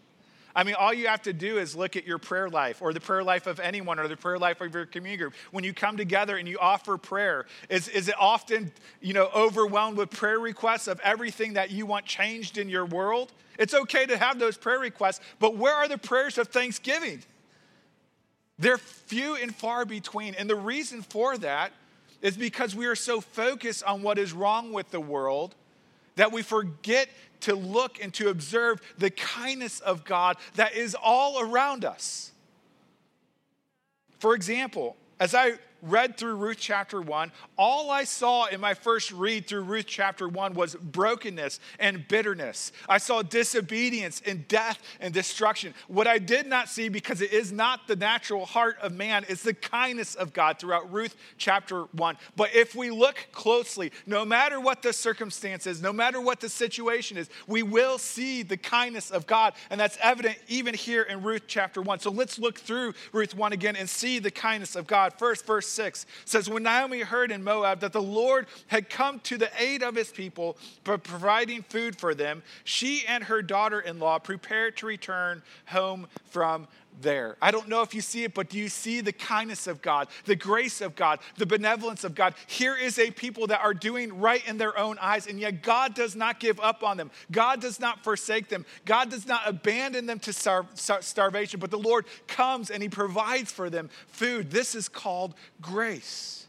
I 0.57 0.65
mean, 0.65 0.75
all 0.75 0.93
you 0.93 1.07
have 1.07 1.23
to 1.23 1.33
do 1.33 1.59
is 1.59 1.77
look 1.77 1.95
at 1.95 2.05
your 2.05 2.19
prayer 2.19 2.49
life 2.49 2.83
or 2.83 2.93
the 2.93 3.01
prayer 3.01 3.23
life 3.23 3.47
of 3.47 3.61
anyone 3.61 4.01
or 4.01 4.09
the 4.09 4.17
prayer 4.17 4.39
life 4.39 4.61
of 4.61 4.75
your 4.75 4.87
community 4.87 5.19
group. 5.19 5.35
When 5.53 5.63
you 5.63 5.73
come 5.73 5.97
together 5.97 6.37
and 6.37 6.49
you 6.49 6.59
offer 6.59 6.99
prayer, 6.99 7.47
is, 7.69 7.87
is 7.87 8.09
it 8.09 8.17
often, 8.19 8.73
you 9.01 9.13
know, 9.13 9.29
overwhelmed 9.33 9.97
with 9.97 10.11
prayer 10.11 10.41
requests 10.41 10.89
of 10.89 10.99
everything 11.01 11.53
that 11.53 11.71
you 11.71 11.87
want 11.87 12.07
changed 12.07 12.59
in 12.59 12.69
your 12.69 12.87
world? 12.87 13.33
It's 13.57 13.75
okay 13.75 14.07
to 14.07 14.17
have 14.17 14.41
those 14.41 14.57
prayer 14.57 14.81
requests, 14.81 15.21
but 15.39 15.57
where 15.57 15.75
are 15.75 15.87
the 15.87 15.99
prayers 15.99 16.39
of 16.39 16.49
thanksgiving? 16.49 17.23
They're 18.59 18.79
few 18.79 19.37
and 19.37 19.55
far 19.55 19.85
between. 19.85 20.35
And 20.35 20.49
the 20.51 20.57
reason 20.57 21.03
for 21.03 21.39
that 21.39 21.73
is 22.21 22.37
because 22.37 22.75
we 22.75 22.87
are 22.87 22.97
so 22.97 23.21
focused 23.21 23.85
on 23.85 24.03
what 24.03 24.19
is 24.19 24.33
wrong 24.33 24.73
with 24.73 24.91
the 24.91 25.01
world 25.01 25.55
that 26.17 26.33
we 26.33 26.43
forget 26.43 27.09
to 27.41 27.55
look 27.55 28.03
and 28.03 28.13
to 28.15 28.29
observe 28.29 28.81
the 28.99 29.11
kindness 29.11 29.79
of 29.81 30.05
God 30.05 30.37
that 30.57 30.75
is 30.75 30.97
all 31.01 31.41
around 31.41 31.85
us. 31.85 32.33
For 34.19 34.35
example, 34.35 34.97
as 35.21 35.35
I 35.35 35.53
read 35.83 36.17
through 36.17 36.37
Ruth 36.37 36.59
chapter 36.59 37.01
1, 37.01 37.33
all 37.57 37.91
I 37.91 38.05
saw 38.05 38.47
in 38.47 38.61
my 38.61 38.75
first 38.75 39.13
read 39.13 39.47
through 39.47 39.63
Ruth 39.63 39.87
chapter 39.87 40.29
1 40.29 40.55
was 40.55 40.75
brokenness 40.75 41.61
and 41.79 42.07
bitterness. 42.09 42.73
I 42.89 42.99
saw 42.99 43.23
disobedience 43.23 44.23
and 44.27 44.47
death 44.49 44.81
and 45.01 45.15
destruction. 45.15 45.75
What 45.87 46.07
I 46.07 46.19
did 46.19 46.47
not 46.47 46.69
see, 46.69 46.89
because 46.89 47.21
it 47.21 47.33
is 47.33 47.53
not 47.53 47.87
the 47.87 47.97
natural 47.97 48.47
heart 48.47 48.77
of 48.81 48.93
man, 48.93 49.25
is 49.29 49.43
the 49.43 49.55
kindness 49.55 50.15
of 50.15 50.33
God 50.33 50.59
throughout 50.59 50.93
Ruth 50.93 51.15
chapter 51.37 51.83
1. 51.83 52.17
But 52.37 52.55
if 52.55 52.75
we 52.75 52.91
look 52.91 53.29
closely, 53.33 53.93
no 54.07 54.25
matter 54.25 54.61
what 54.61 54.83
the 54.83 54.93
circumstances, 54.93 55.81
no 55.81 55.93
matter 55.93 56.21
what 56.21 56.41
the 56.41 56.49
situation 56.49 57.17
is, 57.17 57.29
we 57.47 57.63
will 57.63 57.99
see 57.99 58.43
the 58.43 58.57
kindness 58.57 59.11
of 59.11 59.27
God. 59.27 59.55
And 59.71 59.81
that's 59.81 59.99
evident 60.03 60.39
even 60.49 60.75
here 60.75 61.03
in 61.03 61.23
Ruth 61.23 61.43
chapter 61.47 61.81
1. 61.81 62.01
So 62.01 62.11
let's 62.11 62.39
look 62.39 62.59
through 62.59 62.95
Ruth 63.13 63.35
1 63.35 63.53
again 63.53 63.77
and 63.77 63.89
see 63.89 64.19
the 64.19 64.31
kindness 64.31 64.77
of 64.77 64.87
God. 64.87 65.15
First, 65.19 65.47
verse 65.47 65.68
6 65.69 66.07
says, 66.25 66.49
When 66.49 66.63
Naomi 66.63 67.01
heard 67.01 67.31
in 67.31 67.43
Moab 67.45 67.81
that 67.81 67.93
the 67.93 68.03
Lord 68.03 68.47
had 68.69 68.89
come 68.91 69.21
to 69.21 69.37
the 69.37 69.51
aid 69.59 69.83
of 69.83 69.95
his 69.95 70.11
people 70.11 70.57
by 70.85 70.97
providing 70.97 71.63
food 71.63 71.97
for 71.97 72.15
them, 72.15 72.43
she 72.65 73.05
and 73.07 73.25
her 73.25 73.43
daughter 73.43 73.81
in 73.81 73.99
law 73.99 74.19
prepared 74.19 74.77
to 74.79 74.87
return 74.87 75.43
home 75.67 76.07
from 76.27 76.69
there. 77.01 77.37
I 77.41 77.51
don't 77.51 77.69
know 77.69 77.83
if 77.83 77.95
you 77.95 78.01
see 78.01 78.25
it, 78.25 78.35
but 78.35 78.49
do 78.49 78.59
you 78.59 78.69
see 78.69 79.01
the 79.01 79.13
kindness 79.13 79.67
of 79.67 79.83
God, 79.83 80.09
the 80.25 80.37
grace 80.37 80.81
of 80.81 80.97
God, 80.97 81.21
the 81.37 81.47
benevolence 81.47 82.05
of 82.05 82.15
God? 82.15 82.35
Here 82.47 82.77
is 82.77 82.99
a 82.99 83.11
people 83.11 83.47
that 83.49 83.61
are 83.61 83.75
doing 83.75 84.19
right 84.19 84.47
in 84.49 84.59
their 84.59 84.79
own 84.79 84.99
eyes, 85.01 85.27
and 85.27 85.39
yet 85.39 85.63
God 85.63 85.95
does 85.95 86.17
not 86.17 86.41
give 86.41 86.59
up 86.61 86.83
on 86.83 86.97
them. 86.97 87.11
God 87.31 87.61
does 87.61 87.81
not 87.81 88.05
forsake 88.05 88.49
them. 88.49 88.65
God 88.85 89.11
does 89.11 89.27
not 89.27 89.43
abandon 89.47 90.07
them 90.07 90.19
to 90.21 90.33
star- 90.33 90.67
starvation, 90.75 91.61
but 91.61 91.71
the 91.71 91.79
Lord 91.79 92.07
comes 92.27 92.71
and 92.71 92.83
He 92.83 92.89
provides 92.89 93.53
for 93.53 93.71
them 93.71 93.91
food. 94.07 94.51
This 94.51 94.75
is 94.75 94.89
called 94.89 95.35
grace. 95.61 96.47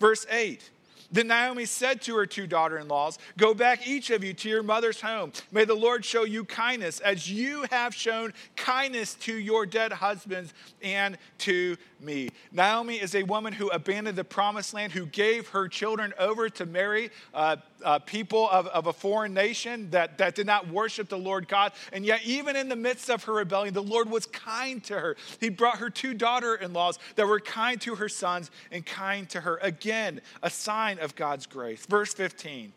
Verse 0.00 0.26
8 0.30 0.70
then 1.10 1.28
Naomi 1.28 1.64
said 1.64 2.02
to 2.02 2.16
her 2.16 2.26
two 2.26 2.46
daughter 2.46 2.78
in 2.78 2.88
laws, 2.88 3.18
Go 3.36 3.54
back, 3.54 3.86
each 3.86 4.10
of 4.10 4.22
you, 4.22 4.34
to 4.34 4.48
your 4.48 4.62
mother's 4.62 5.00
home. 5.00 5.32
May 5.50 5.64
the 5.64 5.74
Lord 5.74 6.04
show 6.04 6.24
you 6.24 6.44
kindness, 6.44 7.00
as 7.00 7.30
you 7.30 7.64
have 7.70 7.94
shown 7.94 8.34
kindness 8.56 9.14
to 9.14 9.34
your 9.34 9.64
dead 9.64 9.92
husbands 9.92 10.52
and 10.82 11.16
to 11.38 11.76
me. 12.00 12.28
Naomi 12.52 12.96
is 12.96 13.14
a 13.14 13.22
woman 13.22 13.52
who 13.52 13.68
abandoned 13.68 14.18
the 14.18 14.24
promised 14.24 14.74
land, 14.74 14.92
who 14.92 15.06
gave 15.06 15.48
her 15.48 15.66
children 15.68 16.12
over 16.18 16.48
to 16.50 16.66
marry 16.66 17.10
uh, 17.32 17.56
uh, 17.84 17.98
people 18.00 18.48
of, 18.50 18.66
of 18.68 18.86
a 18.86 18.92
foreign 18.92 19.32
nation 19.32 19.88
that, 19.90 20.18
that 20.18 20.34
did 20.34 20.46
not 20.46 20.68
worship 20.68 21.08
the 21.08 21.18
Lord 21.18 21.48
God. 21.48 21.72
And 21.92 22.04
yet, 22.04 22.20
even 22.24 22.56
in 22.56 22.68
the 22.68 22.76
midst 22.76 23.08
of 23.08 23.24
her 23.24 23.34
rebellion, 23.34 23.74
the 23.74 23.82
Lord 23.82 24.10
was 24.10 24.26
kind 24.26 24.82
to 24.84 24.98
her. 24.98 25.16
He 25.40 25.48
brought 25.48 25.78
her 25.78 25.90
two 25.90 26.14
daughter 26.14 26.54
in 26.54 26.72
laws 26.72 26.98
that 27.16 27.26
were 27.26 27.40
kind 27.40 27.80
to 27.82 27.94
her 27.96 28.08
sons 28.08 28.50
and 28.70 28.84
kind 28.84 29.28
to 29.30 29.40
her. 29.40 29.58
Again, 29.62 30.20
a 30.42 30.50
sign 30.50 30.97
of 30.98 31.14
God's 31.14 31.46
grace. 31.46 31.84
Verse 31.86 32.12
15. 32.14 32.72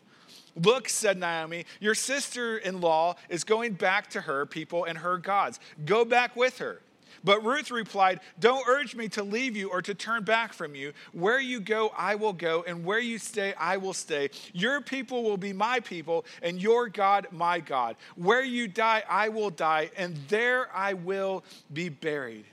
Look, 0.54 0.88
said 0.88 1.18
Naomi, 1.18 1.64
your 1.80 1.94
sister 1.94 2.58
in 2.58 2.80
law 2.80 3.16
is 3.28 3.42
going 3.42 3.72
back 3.72 4.10
to 4.10 4.20
her 4.20 4.44
people 4.44 4.84
and 4.84 4.98
her 4.98 5.16
gods. 5.16 5.58
Go 5.84 6.04
back 6.04 6.36
with 6.36 6.58
her. 6.58 6.80
But 7.24 7.44
Ruth 7.44 7.70
replied, 7.70 8.20
Don't 8.40 8.66
urge 8.68 8.94
me 8.94 9.08
to 9.10 9.22
leave 9.22 9.56
you 9.56 9.70
or 9.70 9.80
to 9.82 9.94
turn 9.94 10.24
back 10.24 10.52
from 10.52 10.74
you. 10.74 10.92
Where 11.12 11.40
you 11.40 11.60
go, 11.60 11.92
I 11.96 12.16
will 12.16 12.32
go, 12.32 12.64
and 12.66 12.84
where 12.84 12.98
you 12.98 13.18
stay, 13.18 13.54
I 13.54 13.76
will 13.76 13.92
stay. 13.92 14.30
Your 14.52 14.80
people 14.80 15.22
will 15.22 15.36
be 15.36 15.52
my 15.52 15.80
people, 15.80 16.24
and 16.42 16.60
your 16.60 16.88
God, 16.88 17.28
my 17.30 17.60
God. 17.60 17.96
Where 18.16 18.44
you 18.44 18.66
die, 18.66 19.04
I 19.08 19.28
will 19.28 19.50
die, 19.50 19.90
and 19.96 20.16
there 20.28 20.68
I 20.74 20.94
will 20.94 21.44
be 21.72 21.88
buried. 21.88 22.44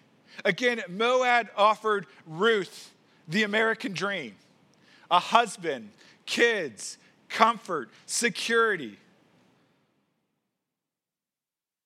Again, 0.46 0.84
Moab 0.88 1.50
offered 1.58 2.06
Ruth 2.26 2.94
the 3.28 3.44
American 3.44 3.94
dream 3.94 4.36
a 5.12 5.20
husband, 5.20 5.90
kids, 6.26 6.98
comfort, 7.30 7.90
security. 8.06 8.98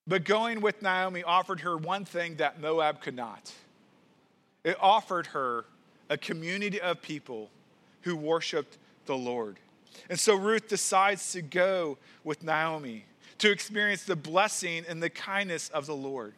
But 0.06 0.24
going 0.24 0.60
with 0.60 0.82
Naomi 0.82 1.22
offered 1.22 1.60
her 1.60 1.76
one 1.76 2.04
thing 2.04 2.36
that 2.36 2.60
Moab 2.60 3.00
could 3.00 3.16
not 3.16 3.52
it 4.64 4.76
offered 4.80 5.26
her 5.28 5.66
a 6.08 6.16
community 6.16 6.80
of 6.80 7.00
people 7.02 7.50
who 8.02 8.16
worshiped 8.16 8.78
the 9.06 9.16
Lord. 9.16 9.58
And 10.08 10.18
so 10.18 10.34
Ruth 10.34 10.68
decides 10.68 11.32
to 11.32 11.42
go 11.42 11.98
with 12.24 12.42
Naomi 12.42 13.04
to 13.38 13.50
experience 13.50 14.04
the 14.04 14.16
blessing 14.16 14.84
and 14.88 15.02
the 15.02 15.10
kindness 15.10 15.68
of 15.68 15.86
the 15.86 15.94
Lord. 15.94 16.34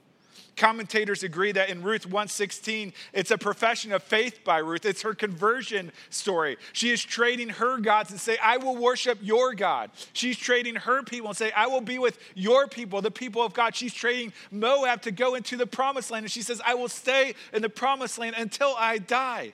Commentators 0.57 1.23
agree 1.23 1.53
that 1.53 1.69
in 1.69 1.83
Ruth 1.83 2.07
116, 2.07 2.95
it's 3.13 3.31
a 3.31 3.37
profession 3.37 3.93
of 3.93 4.03
faith 4.03 4.43
by 4.43 4.59
Ruth. 4.59 4.87
It's 4.87 5.03
her 5.03 5.15
conversion 5.15 5.93
story. 6.09 6.57
She 6.73 6.91
is 6.91 7.05
trading 7.05 7.51
her 7.51 7.79
gods 7.79 8.11
and 8.11 8.19
say, 8.19 8.39
I 8.43 8.57
will 8.57 8.77
worship 8.77 9.19
your 9.21 9.55
God. 9.55 9.91
She's 10.15 10.39
trading 10.39 10.77
her 10.77 11.03
people 11.03 11.29
and 11.29 11.37
say, 11.37 11.53
I 11.53 11.67
will 11.67 11.83
be 11.83 11.99
with 11.99 12.19
your 12.35 12.69
people, 12.69 13.03
the 13.03 13.11
people 13.11 13.43
of 13.43 13.53
God. 13.53 13.77
She's 13.77 13.93
trading 13.93 14.33
Moab 14.51 15.03
to 15.03 15.11
go 15.11 15.35
into 15.35 15.59
the 15.59 15.67
promised 15.67 16.11
land. 16.11 16.25
And 16.25 16.33
she 16.33 16.43
says, 16.43 16.63
I 16.65 16.75
will 16.75 16.89
stay 16.89 17.35
in 17.53 17.61
the 17.61 17.69
promised 17.69 18.19
land 18.19 18.37
until 18.39 18.75
I 18.79 18.97
die. 18.97 19.53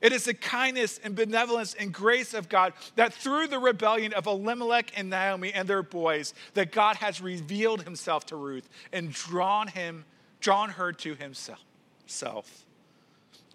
It 0.00 0.12
is 0.12 0.24
the 0.24 0.34
kindness 0.34 1.00
and 1.02 1.14
benevolence 1.14 1.74
and 1.74 1.92
grace 1.92 2.32
of 2.32 2.48
God 2.48 2.72
that 2.94 3.12
through 3.12 3.48
the 3.48 3.58
rebellion 3.58 4.12
of 4.12 4.26
Elimelech 4.26 4.92
and 4.96 5.10
Naomi 5.10 5.52
and 5.52 5.66
their 5.66 5.82
boys, 5.82 6.34
that 6.54 6.70
God 6.70 6.96
has 6.96 7.20
revealed 7.20 7.82
himself 7.82 8.26
to 8.26 8.36
Ruth 8.36 8.68
and 8.92 9.12
drawn 9.12 9.66
him, 9.66 10.04
drawn 10.40 10.70
her 10.70 10.92
to 10.92 11.14
himself. 11.14 11.64
Self. 12.06 12.64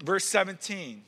Verse 0.03 0.25
17. 0.25 1.03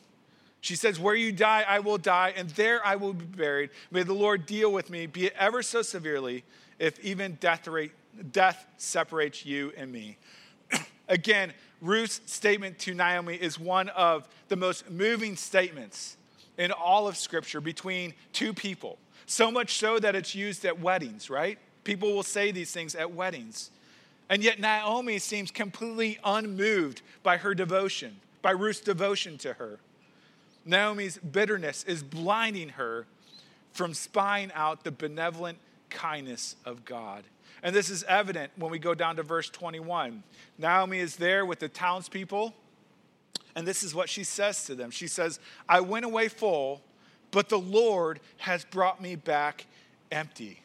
She 0.62 0.76
says, 0.76 1.00
Where 1.00 1.14
you 1.14 1.32
die, 1.32 1.64
I 1.68 1.80
will 1.80 2.00
die, 2.00 2.34
and 2.36 2.50
there 2.52 2.84
I 2.84 2.96
will 2.96 3.14
be 3.14 3.26
buried. 3.26 3.70
May 3.92 4.04
the 4.04 4.14
Lord 4.14 4.48
deal 4.48 4.72
with 4.72 4.90
me, 4.90 5.06
be 5.06 5.28
it 5.28 5.34
ever 5.38 5.62
so 5.62 5.84
severely, 5.84 6.44
if 6.80 7.00
even 7.02 7.38
death, 7.40 7.68
rate, 7.68 7.92
death 8.32 8.66
separates 8.78 9.46
you 9.46 9.74
and 9.78 9.92
me. 9.92 10.18
Again, 11.08 11.54
Ruth's 11.82 12.22
statement 12.26 12.80
to 12.80 12.94
Naomi 12.94 13.36
is 13.36 13.60
one 13.60 13.90
of 13.90 14.28
the 14.48 14.56
most 14.56 14.90
moving 14.90 15.36
statements 15.36 16.18
in 16.58 16.72
all 16.72 17.08
of 17.08 17.18
Scripture 17.18 17.62
between 17.62 18.14
two 18.34 18.54
people. 18.54 18.98
So 19.26 19.52
much 19.52 19.78
so 19.78 20.00
that 20.00 20.16
it's 20.16 20.36
used 20.36 20.66
at 20.66 20.80
weddings, 20.80 21.30
right? 21.30 21.58
People 21.84 22.14
will 22.14 22.24
say 22.24 22.52
these 22.52 22.72
things 22.72 22.96
at 22.96 23.12
weddings. 23.12 23.72
And 24.30 24.44
yet 24.44 24.60
Naomi 24.60 25.20
seems 25.20 25.52
completely 25.52 26.18
unmoved 26.24 27.02
by 27.24 27.38
her 27.38 27.54
devotion, 27.54 28.16
by 28.42 28.52
Ruth's 28.52 28.80
devotion 28.80 29.38
to 29.40 29.54
her. 29.54 29.80
Naomi's 30.66 31.18
bitterness 31.18 31.84
is 31.84 32.02
blinding 32.02 32.70
her 32.70 33.06
from 33.72 33.94
spying 33.94 34.52
out 34.56 34.84
the 34.84 34.92
benevolent 34.92 35.60
kindness 35.90 36.56
of 36.66 36.86
God. 36.86 37.24
And 37.66 37.76
this 37.76 37.90
is 37.90 38.04
evident 38.04 38.52
when 38.58 38.70
we 38.70 38.78
go 38.78 38.94
down 38.94 39.16
to 39.16 39.24
verse 39.24 39.50
21. 39.50 40.22
Naomi 40.60 41.00
is 41.00 41.16
there 41.16 41.48
with 41.48 41.58
the 41.58 41.68
townspeople, 41.68 42.54
and 43.56 43.68
this 43.68 43.82
is 43.82 43.96
what 43.96 44.08
she 44.08 44.24
says 44.24 44.66
to 44.66 44.76
them. 44.76 44.92
She 44.92 45.08
says, 45.08 45.40
I 45.68 45.80
went 45.80 46.06
away 46.06 46.28
full, 46.28 46.84
but 47.32 47.50
the 47.50 47.58
Lord 47.58 48.20
has 48.38 48.64
brought 48.66 49.02
me 49.02 49.16
back 49.16 49.66
empty. 50.12 50.62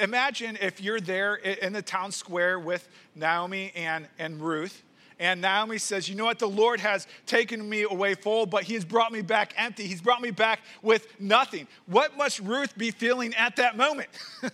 Imagine 0.00 0.58
if 0.60 0.80
you're 0.80 0.98
there 1.00 1.36
in 1.36 1.74
the 1.74 1.80
town 1.80 2.10
square 2.10 2.58
with 2.58 2.88
Naomi 3.14 3.70
and, 3.76 4.08
and 4.18 4.40
Ruth, 4.40 4.82
and 5.20 5.40
Naomi 5.40 5.78
says, 5.78 6.08
You 6.08 6.16
know 6.16 6.24
what? 6.24 6.40
The 6.40 6.48
Lord 6.48 6.80
has 6.80 7.06
taken 7.24 7.68
me 7.68 7.82
away 7.82 8.16
full, 8.16 8.46
but 8.46 8.64
He 8.64 8.74
has 8.74 8.84
brought 8.84 9.12
me 9.12 9.22
back 9.22 9.54
empty. 9.56 9.86
He's 9.86 10.02
brought 10.02 10.22
me 10.22 10.32
back 10.32 10.58
with 10.82 11.06
nothing. 11.20 11.68
What 11.86 12.16
must 12.16 12.40
Ruth 12.40 12.76
be 12.76 12.90
feeling 12.90 13.32
at 13.34 13.54
that 13.56 13.76
moment? 13.76 14.08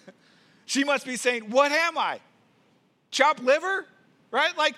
She 0.67 0.85
must 0.85 1.07
be 1.07 1.17
saying, 1.17 1.51
What 1.51 1.73
am 1.73 1.99
I? 1.99 2.21
Chopped 3.11 3.43
liver? 3.43 3.87
Right? 4.31 4.57
Like, 4.57 4.75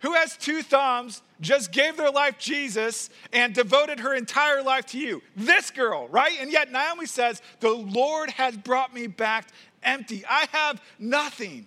who 0.00 0.14
has 0.14 0.36
two 0.36 0.62
thumbs, 0.62 1.22
just 1.40 1.72
gave 1.72 1.96
their 1.96 2.10
life 2.10 2.38
Jesus, 2.38 3.10
and 3.32 3.54
devoted 3.54 4.00
her 4.00 4.14
entire 4.14 4.62
life 4.62 4.86
to 4.86 4.98
you? 4.98 5.22
This 5.36 5.70
girl, 5.70 6.08
right? 6.08 6.32
And 6.40 6.50
yet 6.50 6.72
Naomi 6.72 7.06
says, 7.06 7.42
The 7.60 7.70
Lord 7.70 8.30
has 8.30 8.56
brought 8.56 8.94
me 8.94 9.06
back 9.06 9.48
empty. 9.82 10.24
I 10.28 10.46
have 10.52 10.82
nothing. 10.98 11.66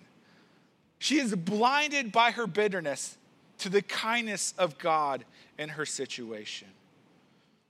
She 0.98 1.18
is 1.18 1.34
blinded 1.34 2.12
by 2.12 2.32
her 2.32 2.46
bitterness 2.46 3.16
to 3.58 3.68
the 3.68 3.82
kindness 3.82 4.52
of 4.58 4.78
God 4.78 5.24
in 5.58 5.68
her 5.70 5.86
situation. 5.86 6.68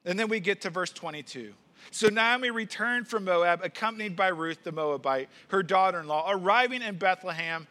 And 0.05 0.19
then 0.19 0.29
we 0.29 0.41
get 0.41 0.63
to 0.63 0.71
verse 0.71 0.91
22. 0.91 1.53
So 1.91 2.09
Naomi 2.09 2.51
returned 2.51 3.09
from 3.09 3.25
Moab, 3.25 3.63
accompanied 3.63 4.17
by 4.17 4.29
Ruth 4.29 4.65
the 4.65 4.73
Moabite, 4.73 5.29
her 5.49 5.63
daughter 5.63 6.01
in 6.01 6.07
law, 6.07 6.31
arriving 6.31 6.83
in 6.83 6.97
Bethlehem 6.97 7.67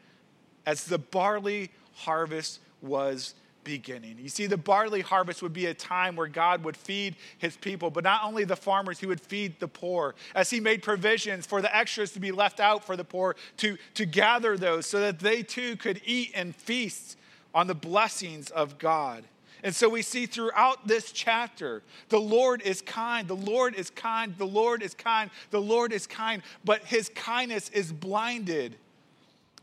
as 0.66 0.86
the 0.86 0.98
barley 0.98 1.72
harvest 1.94 2.60
was 2.82 3.36
beginning. 3.64 4.18
You 4.20 4.30
see, 4.30 4.46
the 4.46 4.58
barley 4.58 5.02
harvest 5.02 5.42
would 5.42 5.54
be 5.54 5.68
a 5.68 5.74
time 5.74 6.16
where 6.16 6.28
God 6.28 6.64
would 6.64 6.76
feed 6.76 7.16
his 7.38 7.56
people, 7.56 7.90
but 7.90 8.04
not 8.04 8.24
only 8.24 8.44
the 8.44 8.56
farmers, 8.56 9.00
he 9.00 9.06
would 9.06 9.22
feed 9.22 9.60
the 9.60 9.68
poor 9.68 10.16
as 10.36 10.50
he 10.50 10.60
made 10.60 10.84
provisions 10.84 11.46
for 11.46 11.62
the 11.62 11.76
extras 11.76 12.12
to 12.12 12.20
be 12.20 12.32
left 12.32 12.60
out 12.60 12.84
for 12.84 12.96
the 12.96 13.04
poor 13.04 13.36
to, 13.58 13.78
to 13.96 14.06
gather 14.06 14.58
those 14.58 14.86
so 14.86 15.00
that 15.00 15.20
they 15.20 15.44
too 15.44 15.76
could 15.78 16.02
eat 16.06 16.32
and 16.36 16.56
feast 16.56 17.18
on 17.54 17.68
the 17.68 17.76
blessings 17.76 18.50
of 18.50 18.78
God. 18.78 19.24
And 19.64 19.74
so 19.74 19.88
we 19.88 20.02
see 20.02 20.26
throughout 20.26 20.88
this 20.88 21.14
chapter, 21.14 21.84
the 22.10 22.20
Lord 22.20 22.62
is 22.62 22.82
kind, 22.82 23.28
the 23.28 23.36
Lord 23.36 23.76
is 23.76 23.90
kind, 23.90 24.38
the 24.38 24.46
Lord 24.46 24.84
is 24.84 24.94
kind, 24.94 25.32
the 25.52 25.62
Lord 25.62 25.94
is 25.94 26.06
kind, 26.06 26.44
but 26.66 26.84
his 26.84 27.10
kindness 27.10 27.70
is 27.70 27.92
blinded 27.94 28.76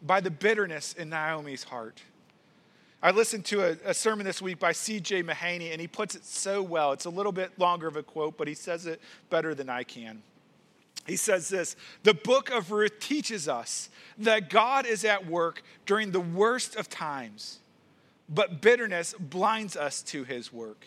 by 0.03 0.21
the 0.21 0.31
bitterness 0.31 0.95
in 0.95 1.11
Naomi's 1.11 1.65
heart. 1.65 2.03
I 3.03 3.11
listened 3.11 3.45
to 3.47 3.63
a, 3.63 3.91
a 3.91 3.95
sermon 3.95 4.25
this 4.25 4.41
week 4.41 4.59
by 4.59 4.73
C.J. 4.73 5.23
Mahaney, 5.23 5.73
and 5.73 5.81
he 5.81 5.87
puts 5.87 6.15
it 6.15 6.25
so 6.25 6.63
well. 6.63 6.93
It's 6.93 7.05
a 7.05 7.11
little 7.11 7.33
bit 7.33 7.59
longer 7.59 7.87
of 7.87 7.97
a 7.97 8.03
quote, 8.03 8.39
but 8.39 8.49
he 8.49 8.55
says 8.55 8.87
it 8.87 9.03
better 9.29 9.55
than 9.55 9.69
I 9.69 9.85
can. 9.85 10.23
He 11.07 11.17
says 11.17 11.49
this 11.49 11.77
The 12.03 12.15
book 12.15 12.51
of 12.51 12.71
Ruth 12.71 13.01
teaches 13.01 13.49
us 13.49 13.91
that 14.19 14.49
God 14.49 14.87
is 14.87 15.05
at 15.05 15.27
work 15.27 15.63
during 15.85 16.11
the 16.11 16.21
worst 16.21 16.77
of 16.77 16.89
times 16.89 17.61
but 18.31 18.63
bitterness 18.63 19.15
blinds 19.19 19.77
us 19.77 20.03
to 20.03 20.25
his 20.25 20.53
work. 20.53 20.87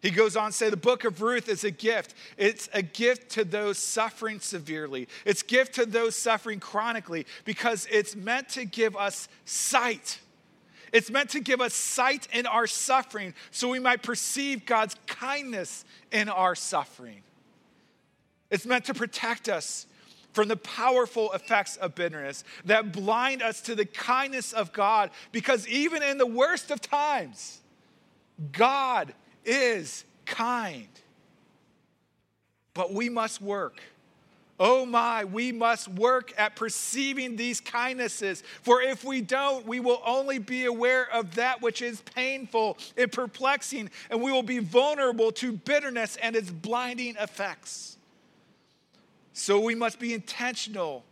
He 0.00 0.10
goes 0.10 0.36
on 0.36 0.50
to 0.50 0.56
say 0.56 0.68
the 0.68 0.76
book 0.76 1.04
of 1.04 1.22
Ruth 1.22 1.48
is 1.48 1.62
a 1.62 1.70
gift. 1.70 2.14
It's 2.36 2.68
a 2.72 2.82
gift 2.82 3.30
to 3.32 3.44
those 3.44 3.78
suffering 3.78 4.40
severely. 4.40 5.06
It's 5.24 5.44
gift 5.44 5.76
to 5.76 5.86
those 5.86 6.16
suffering 6.16 6.58
chronically 6.58 7.24
because 7.44 7.86
it's 7.88 8.16
meant 8.16 8.48
to 8.50 8.64
give 8.64 8.96
us 8.96 9.28
sight. 9.44 10.18
It's 10.92 11.08
meant 11.08 11.30
to 11.30 11.40
give 11.40 11.60
us 11.60 11.72
sight 11.72 12.26
in 12.32 12.46
our 12.46 12.66
suffering 12.66 13.34
so 13.52 13.68
we 13.68 13.78
might 13.78 14.02
perceive 14.02 14.66
God's 14.66 14.96
kindness 15.06 15.84
in 16.10 16.28
our 16.28 16.56
suffering. 16.56 17.22
It's 18.50 18.66
meant 18.66 18.86
to 18.86 18.94
protect 18.94 19.48
us 19.48 19.86
from 20.32 20.48
the 20.48 20.56
powerful 20.56 21.32
effects 21.32 21.76
of 21.76 21.94
bitterness 21.94 22.44
that 22.64 22.92
blind 22.92 23.42
us 23.42 23.60
to 23.62 23.74
the 23.74 23.84
kindness 23.84 24.52
of 24.52 24.72
God 24.72 25.10
because 25.30 25.66
even 25.68 26.02
in 26.02 26.18
the 26.18 26.26
worst 26.26 26.70
of 26.70 26.80
times, 26.80 27.60
God 28.52 29.14
is 29.44 30.04
kind. 30.26 30.88
But 32.74 32.92
we 32.92 33.08
must 33.08 33.40
work. 33.40 33.80
Oh 34.60 34.86
my, 34.86 35.24
we 35.24 35.50
must 35.50 35.88
work 35.88 36.32
at 36.38 36.54
perceiving 36.54 37.36
these 37.36 37.60
kindnesses. 37.60 38.44
For 38.62 38.80
if 38.80 39.02
we 39.02 39.20
don't, 39.20 39.66
we 39.66 39.80
will 39.80 40.00
only 40.06 40.38
be 40.38 40.66
aware 40.66 41.10
of 41.12 41.34
that 41.34 41.60
which 41.60 41.82
is 41.82 42.00
painful 42.14 42.78
and 42.96 43.10
perplexing, 43.10 43.90
and 44.08 44.22
we 44.22 44.30
will 44.30 44.44
be 44.44 44.60
vulnerable 44.60 45.32
to 45.32 45.52
bitterness 45.52 46.16
and 46.22 46.36
its 46.36 46.50
blinding 46.50 47.16
effects. 47.18 47.96
So 49.32 49.60
we 49.60 49.74
must 49.74 49.98
be 49.98 50.14
intentional, 50.14 51.04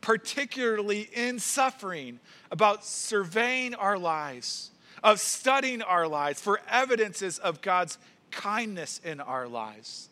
particularly 0.00 1.08
in 1.12 1.38
suffering, 1.38 2.20
about 2.50 2.84
surveying 2.84 3.74
our 3.74 3.98
lives, 3.98 4.70
of 5.02 5.20
studying 5.20 5.82
our 5.82 6.08
lives 6.08 6.40
for 6.40 6.60
evidences 6.68 7.38
of 7.38 7.60
God's 7.62 7.98
kindness 8.30 9.00
in 9.04 9.20
our 9.20 9.46
lives. 9.46 10.08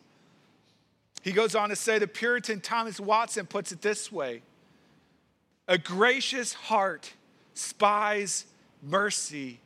He 1.22 1.32
goes 1.32 1.56
on 1.56 1.70
to 1.70 1.76
say 1.76 1.98
the 1.98 2.06
Puritan 2.06 2.60
Thomas 2.60 3.00
Watson 3.00 3.46
puts 3.46 3.72
it 3.72 3.82
this 3.82 4.12
way 4.12 4.42
A 5.66 5.76
gracious 5.76 6.54
heart 6.54 7.12
spies 7.54 8.44
mercy 8.82 9.58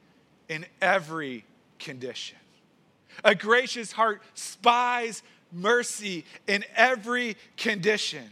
in 0.49 0.65
every 0.81 1.45
condition. 1.79 2.39
A 3.25 3.35
gracious 3.35 3.93
heart 3.93 4.23
spies 4.35 5.23
mercy 5.53 6.25
in 6.47 6.65
every 6.77 7.37
condition. 7.57 8.29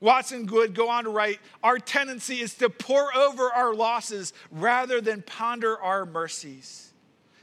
Watson 0.00 0.46
would 0.46 0.74
go 0.74 0.88
on 0.88 1.04
to 1.04 1.10
write 1.10 1.40
Our 1.62 1.78
tendency 1.78 2.40
is 2.40 2.54
to 2.54 2.68
pore 2.68 3.14
over 3.16 3.50
our 3.50 3.74
losses 3.74 4.32
rather 4.50 5.00
than 5.00 5.22
ponder 5.22 5.78
our 5.78 6.04
mercies. 6.04 6.92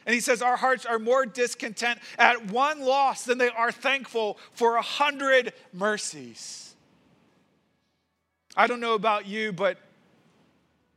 And 0.06 0.13
he 0.13 0.19
says, 0.19 0.41
Our 0.41 0.58
hearts 0.58 0.86
are 0.86 0.99
more 0.99 1.25
discontent 1.25 1.99
at 2.17 2.51
one 2.51 2.82
loss 2.82 3.25
than 3.25 3.38
they 3.38 3.49
are 3.49 3.71
thankful 3.71 4.38
for 4.51 4.75
a 4.75 4.82
hundred 4.82 5.53
mercies. 5.71 6.75
I 8.56 8.67
don't 8.67 8.79
know 8.79 8.93
about 8.93 9.26
you, 9.26 9.51
but 9.51 9.80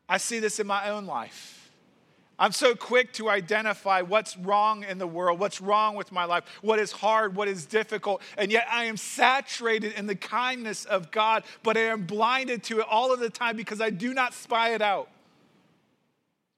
I 0.09 0.19
see 0.19 0.41
this 0.41 0.61
in 0.61 0.67
my 0.67 0.91
own 0.91 1.07
life. 1.07 1.56
I'm 2.39 2.53
so 2.53 2.75
quick 2.75 3.15
to 3.15 3.31
identify 3.31 4.03
what's 4.03 4.37
wrong 4.37 4.85
in 4.85 4.99
the 4.99 5.07
world, 5.07 5.41
what's 5.41 5.61
wrong 5.61 5.97
with 5.97 6.13
my 6.13 6.25
life, 6.25 6.45
what 6.61 6.79
is 6.79 6.93
hard, 6.93 7.35
what 7.35 7.49
is 7.49 7.65
difficult, 7.65 8.21
and 8.37 8.53
yet 8.53 8.67
I 8.71 8.85
am 8.85 8.99
saturated 8.99 9.95
in 9.95 10.07
the 10.07 10.15
kindness 10.15 10.85
of 10.85 11.11
God, 11.11 11.45
but 11.63 11.79
I 11.79 11.83
am 11.83 12.03
blinded 12.05 12.63
to 12.65 12.81
it 12.81 12.87
all 12.91 13.13
of 13.13 13.21
the 13.21 13.31
time 13.31 13.57
because 13.57 13.81
I 13.81 13.89
do 13.89 14.13
not 14.13 14.35
spy 14.35 14.75
it 14.75 14.83
out. 14.83 15.09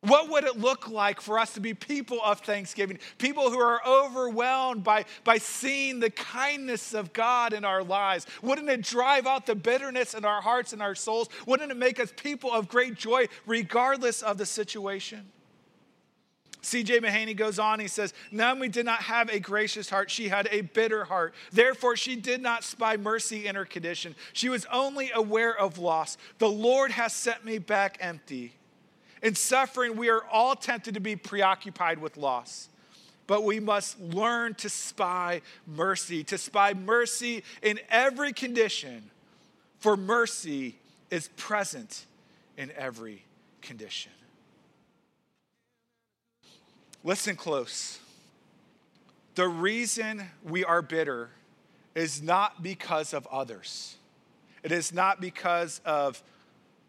What 0.02 0.30
would 0.30 0.44
it 0.44 0.56
look 0.56 0.88
like 0.88 1.20
for 1.20 1.40
us 1.40 1.54
to 1.54 1.60
be 1.60 1.74
people 1.74 2.20
of 2.22 2.40
thanksgiving? 2.40 3.00
People 3.18 3.50
who 3.50 3.58
are 3.58 3.80
overwhelmed 3.84 4.84
by, 4.84 5.04
by 5.24 5.38
seeing 5.38 5.98
the 5.98 6.10
kindness 6.10 6.94
of 6.94 7.12
God 7.12 7.52
in 7.52 7.64
our 7.64 7.82
lives. 7.82 8.24
Wouldn't 8.40 8.68
it 8.68 8.82
drive 8.82 9.26
out 9.26 9.46
the 9.46 9.56
bitterness 9.56 10.14
in 10.14 10.24
our 10.24 10.40
hearts 10.40 10.72
and 10.72 10.80
our 10.80 10.94
souls? 10.94 11.28
Wouldn't 11.46 11.72
it 11.72 11.76
make 11.76 11.98
us 11.98 12.12
people 12.16 12.52
of 12.52 12.68
great 12.68 12.94
joy 12.94 13.26
regardless 13.44 14.22
of 14.22 14.38
the 14.38 14.46
situation? 14.46 15.26
C.J. 16.60 17.00
Mahaney 17.00 17.36
goes 17.36 17.58
on, 17.58 17.78
he 17.78 17.88
says, 17.88 18.12
Naomi 18.32 18.68
did 18.68 18.84
not 18.84 19.02
have 19.02 19.30
a 19.30 19.38
gracious 19.38 19.88
heart, 19.88 20.10
she 20.10 20.28
had 20.28 20.48
a 20.50 20.62
bitter 20.62 21.04
heart. 21.04 21.34
Therefore, 21.52 21.96
she 21.96 22.16
did 22.16 22.42
not 22.42 22.64
spy 22.64 22.96
mercy 22.96 23.46
in 23.46 23.54
her 23.54 23.64
condition. 23.64 24.16
She 24.32 24.48
was 24.48 24.66
only 24.72 25.10
aware 25.14 25.56
of 25.56 25.78
loss. 25.78 26.16
The 26.38 26.48
Lord 26.48 26.90
has 26.90 27.12
sent 27.12 27.44
me 27.44 27.58
back 27.58 27.98
empty. 28.00 28.54
In 29.22 29.34
suffering, 29.34 29.96
we 29.96 30.10
are 30.10 30.24
all 30.30 30.54
tempted 30.54 30.94
to 30.94 31.00
be 31.00 31.16
preoccupied 31.16 31.98
with 31.98 32.16
loss, 32.16 32.68
but 33.26 33.44
we 33.44 33.60
must 33.60 34.00
learn 34.00 34.54
to 34.54 34.68
spy 34.68 35.42
mercy, 35.66 36.24
to 36.24 36.38
spy 36.38 36.74
mercy 36.74 37.44
in 37.62 37.78
every 37.88 38.32
condition, 38.32 39.10
for 39.78 39.96
mercy 39.96 40.76
is 41.10 41.28
present 41.36 42.06
in 42.56 42.72
every 42.76 43.24
condition. 43.62 44.12
Listen 47.04 47.36
close. 47.36 47.98
The 49.34 49.48
reason 49.48 50.24
we 50.42 50.64
are 50.64 50.82
bitter 50.82 51.30
is 51.94 52.20
not 52.20 52.62
because 52.62 53.14
of 53.14 53.26
others. 53.28 53.96
It 54.62 54.72
is 54.72 54.92
not 54.92 55.20
because 55.20 55.80
of 55.84 56.22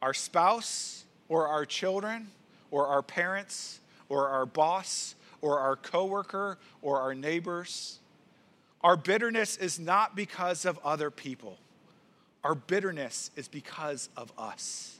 our 0.02 0.14
spouse 0.14 1.06
or 1.28 1.48
our 1.48 1.66
children 1.66 2.32
or 2.72 2.88
our 2.88 3.02
parents 3.02 3.80
or 4.10 4.30
our 4.30 4.46
boss 4.46 5.16
or 5.42 5.60
our 5.60 5.76
coworker 5.76 6.58
or 6.82 7.00
our 7.00 7.14
neighbors. 7.14 8.00
Our 8.82 8.98
bitterness 8.98 9.58
is 9.58 9.80
not 9.80 10.16
because 10.16 10.66
of 10.66 10.80
other 10.84 11.12
people. 11.12 11.58
Our 12.44 12.56
bitterness 12.56 13.30
is 13.36 13.48
because 13.48 14.10
of 14.18 14.32
us. 14.38 14.98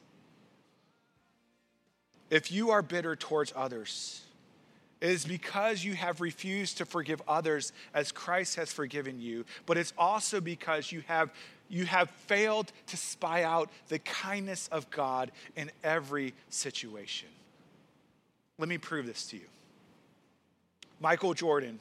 If 2.30 2.52
you 2.52 2.70
are 2.70 2.84
bitter 2.84 3.16
towards 3.16 3.52
others, 3.56 4.22
it 5.02 5.10
is 5.10 5.26
because 5.26 5.84
you 5.84 5.94
have 5.94 6.20
refused 6.20 6.78
to 6.78 6.86
forgive 6.86 7.22
others 7.28 7.72
as 7.94 8.12
Christ 8.12 8.56
has 8.58 8.72
forgiven 8.72 9.22
you, 9.22 9.46
but 9.66 9.78
it's 9.78 9.94
also 9.98 10.42
because 10.42 10.92
you 10.92 11.04
have, 11.08 11.32
you 11.70 11.86
have 11.86 12.10
failed 12.10 12.72
to 12.88 12.98
spy 12.98 13.44
out 13.44 13.70
the 13.88 14.00
kindness 14.00 14.68
of 14.72 14.90
God 14.90 15.32
in 15.56 15.72
every 15.84 16.34
situation. 16.50 17.30
Let 18.58 18.68
me 18.68 18.78
prove 18.78 19.06
this 19.06 19.26
to 19.28 19.38
you. 19.38 19.46
Michael 21.00 21.34
Jordan 21.34 21.80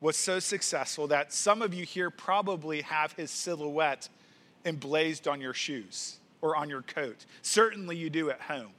was 0.00 0.16
so 0.16 0.38
successful 0.38 1.08
that 1.08 1.32
some 1.32 1.60
of 1.60 1.74
you 1.74 1.84
here 1.84 2.08
probably 2.08 2.82
have 2.82 3.12
his 3.14 3.32
silhouette 3.32 4.08
emblazed 4.64 5.26
on 5.26 5.40
your 5.40 5.54
shoes 5.54 6.18
or 6.40 6.54
on 6.54 6.68
your 6.68 6.82
coat. 6.82 7.26
Certainly 7.42 7.96
you 7.96 8.10
do 8.10 8.30
at 8.30 8.40
home. 8.42 8.70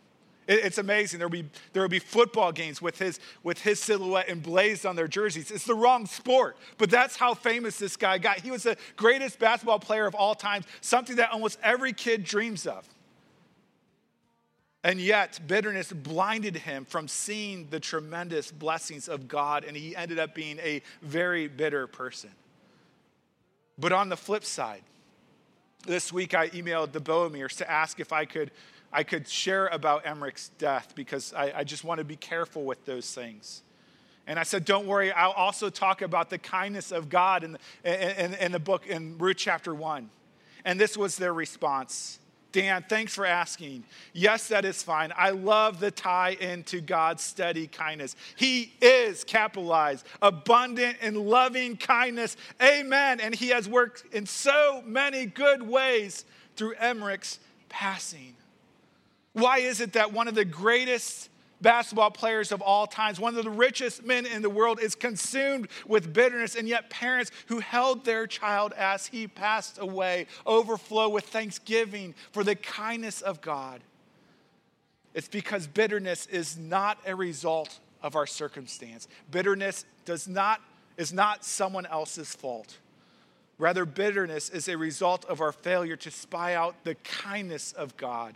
It's 0.52 0.80
amazing. 0.80 1.20
There 1.20 1.28
will 1.28 1.44
be, 1.44 1.46
there 1.74 1.84
will 1.84 1.90
be 1.90 2.00
football 2.00 2.52
games 2.52 2.82
with 2.82 2.98
his, 2.98 3.20
with 3.44 3.62
his 3.62 3.80
silhouette 3.80 4.30
emblazed 4.30 4.84
on 4.84 4.96
their 4.96 5.08
jerseys. 5.08 5.52
It's 5.52 5.66
the 5.66 5.76
wrong 5.76 6.08
sport, 6.08 6.58
but 6.80 6.90
that's 6.90 7.16
how 7.16 7.36
famous 7.36 7.78
this 7.78 7.96
guy 7.96 8.18
got. 8.18 8.40
He 8.40 8.50
was 8.50 8.64
the 8.64 8.76
greatest 8.96 9.38
basketball 9.38 9.78
player 9.78 10.08
of 10.08 10.16
all 10.16 10.34
time, 10.34 10.64
something 10.82 11.18
that 11.18 11.30
almost 11.32 11.60
every 11.62 11.94
kid 11.94 12.24
dreams 12.24 12.66
of. 12.66 12.84
And 14.84 15.00
yet, 15.00 15.40
bitterness 15.46 15.94
blinded 15.94 16.56
him 16.56 16.84
from 16.84 17.08
seeing 17.08 17.68
the 17.70 17.80
tremendous 17.80 18.52
blessings 18.52 19.08
of 19.08 19.28
God, 19.28 19.64
and 19.64 19.78
he 19.78 19.96
ended 19.96 20.18
up 20.18 20.34
being 20.34 20.58
a 20.60 20.82
very 21.04 21.48
bitter 21.48 21.86
person. 21.86 22.32
But 23.78 23.92
on 23.92 24.10
the 24.10 24.18
flip 24.18 24.44
side, 24.44 24.82
this 25.86 26.12
week 26.12 26.34
I 26.34 26.50
emailed 26.50 26.92
the 26.92 27.00
Bohemiers 27.00 27.56
to 27.58 27.70
ask 27.70 28.00
if 28.00 28.12
I 28.12 28.26
could 28.26 28.50
I 28.92 29.04
could 29.04 29.28
share 29.28 29.68
about 29.68 30.06
Emmerich 30.06 30.40
death 30.58 30.94
because 30.96 31.34
I, 31.34 31.60
I 31.60 31.64
just 31.64 31.84
want 31.84 32.00
to 32.00 32.04
be 32.04 32.16
careful 32.16 32.64
with 32.64 32.86
those 32.86 33.14
things. 33.14 33.62
And 34.28 34.40
I 34.40 34.44
said, 34.44 34.66
Don't 34.66 34.88
worry, 34.88 35.12
I'll 35.12 35.32
also 35.32 35.70
talk 35.70 36.02
about 36.02 36.30
the 36.30 36.38
kindness 36.38 36.92
of 36.92 37.10
God 37.10 37.44
in 37.44 37.58
the, 37.84 38.26
in, 38.26 38.34
in 38.36 38.52
the 38.52 38.60
book 38.60 38.88
in 38.88 39.18
Ruth 39.18 39.38
chapter 39.38 39.74
1. 39.74 40.10
And 40.66 40.80
this 40.80 40.98
was 40.98 41.18
their 41.18 41.34
response 41.34 42.20
Dan, 42.52 42.84
thanks 42.90 43.14
for 43.14 43.26
asking. 43.26 43.84
Yes, 44.12 44.48
that 44.48 44.66
is 44.66 44.82
fine. 44.82 45.14
I 45.16 45.30
love 45.30 45.80
the 45.80 45.92
tie 45.92 46.32
into 46.40 46.82
God's 46.82 47.22
steady 47.22 47.68
kindness. 47.68 48.16
He 48.36 48.74
is 48.82 49.24
capitalized, 49.24 50.06
abundant 50.22 50.98
in 51.02 51.14
loving 51.28 51.78
kindness. 51.78 52.38
Amen. 52.62 53.20
And 53.20 53.36
He 53.36 53.50
has 53.50 53.70
worked 53.70 54.04
in 54.14 54.26
so 54.26 54.82
many 54.86 55.28
good 55.28 55.62
ways 55.62 56.26
through 56.56 56.74
Emmerich's 56.80 57.40
passing. 57.70 58.36
Why 59.40 59.60
is 59.60 59.82
it 59.82 59.94
that 59.94 60.14
one 60.14 60.28
of 60.28 60.36
the 60.36 60.46
greatest 60.46 61.30
basketball 61.62 62.12
players 62.12 62.52
of 62.52 62.62
all 62.62 62.88
times, 62.88 63.20
one 63.20 63.36
of 63.36 63.44
the 63.44 63.50
richest 63.50 64.06
men 64.06 64.26
in 64.26 64.42
the 64.42 64.50
world, 64.50 64.80
is 64.80 64.96
consumed 64.96 65.68
with 65.88 66.14
bitterness, 66.14 66.56
and 66.56 66.68
yet 66.68 66.90
parents 66.90 67.32
who 67.48 67.60
held 67.60 68.06
their 68.06 68.28
child 68.28 68.74
as 68.78 69.08
he 69.08 69.28
passed 69.28 69.78
away 69.80 70.28
overflow 70.46 71.10
with 71.10 71.26
thanksgiving 71.26 72.16
for 72.32 72.44
the 72.44 72.56
kindness 72.56 73.22
of 73.22 73.42
God? 73.42 73.82
It's 75.14 75.28
because 75.28 75.68
bitterness 75.68 76.28
is 76.28 76.58
not 76.58 77.00
a 77.06 77.16
result 77.16 77.80
of 78.02 78.16
our 78.16 78.28
circumstance. 78.28 79.08
Bitterness 79.32 79.86
does 80.06 80.28
not, 80.28 80.62
is 80.98 81.12
not 81.12 81.44
someone 81.44 81.86
else's 81.86 82.34
fault. 82.34 82.78
Rather, 83.58 83.84
bitterness 83.84 84.50
is 84.50 84.70
a 84.70 84.78
result 84.78 85.26
of 85.26 85.42
our 85.42 85.52
failure 85.52 85.98
to 85.98 86.10
spy 86.10 86.54
out 86.54 86.76
the 86.86 86.96
kindness 86.96 87.74
of 87.74 87.98
God 87.98 88.36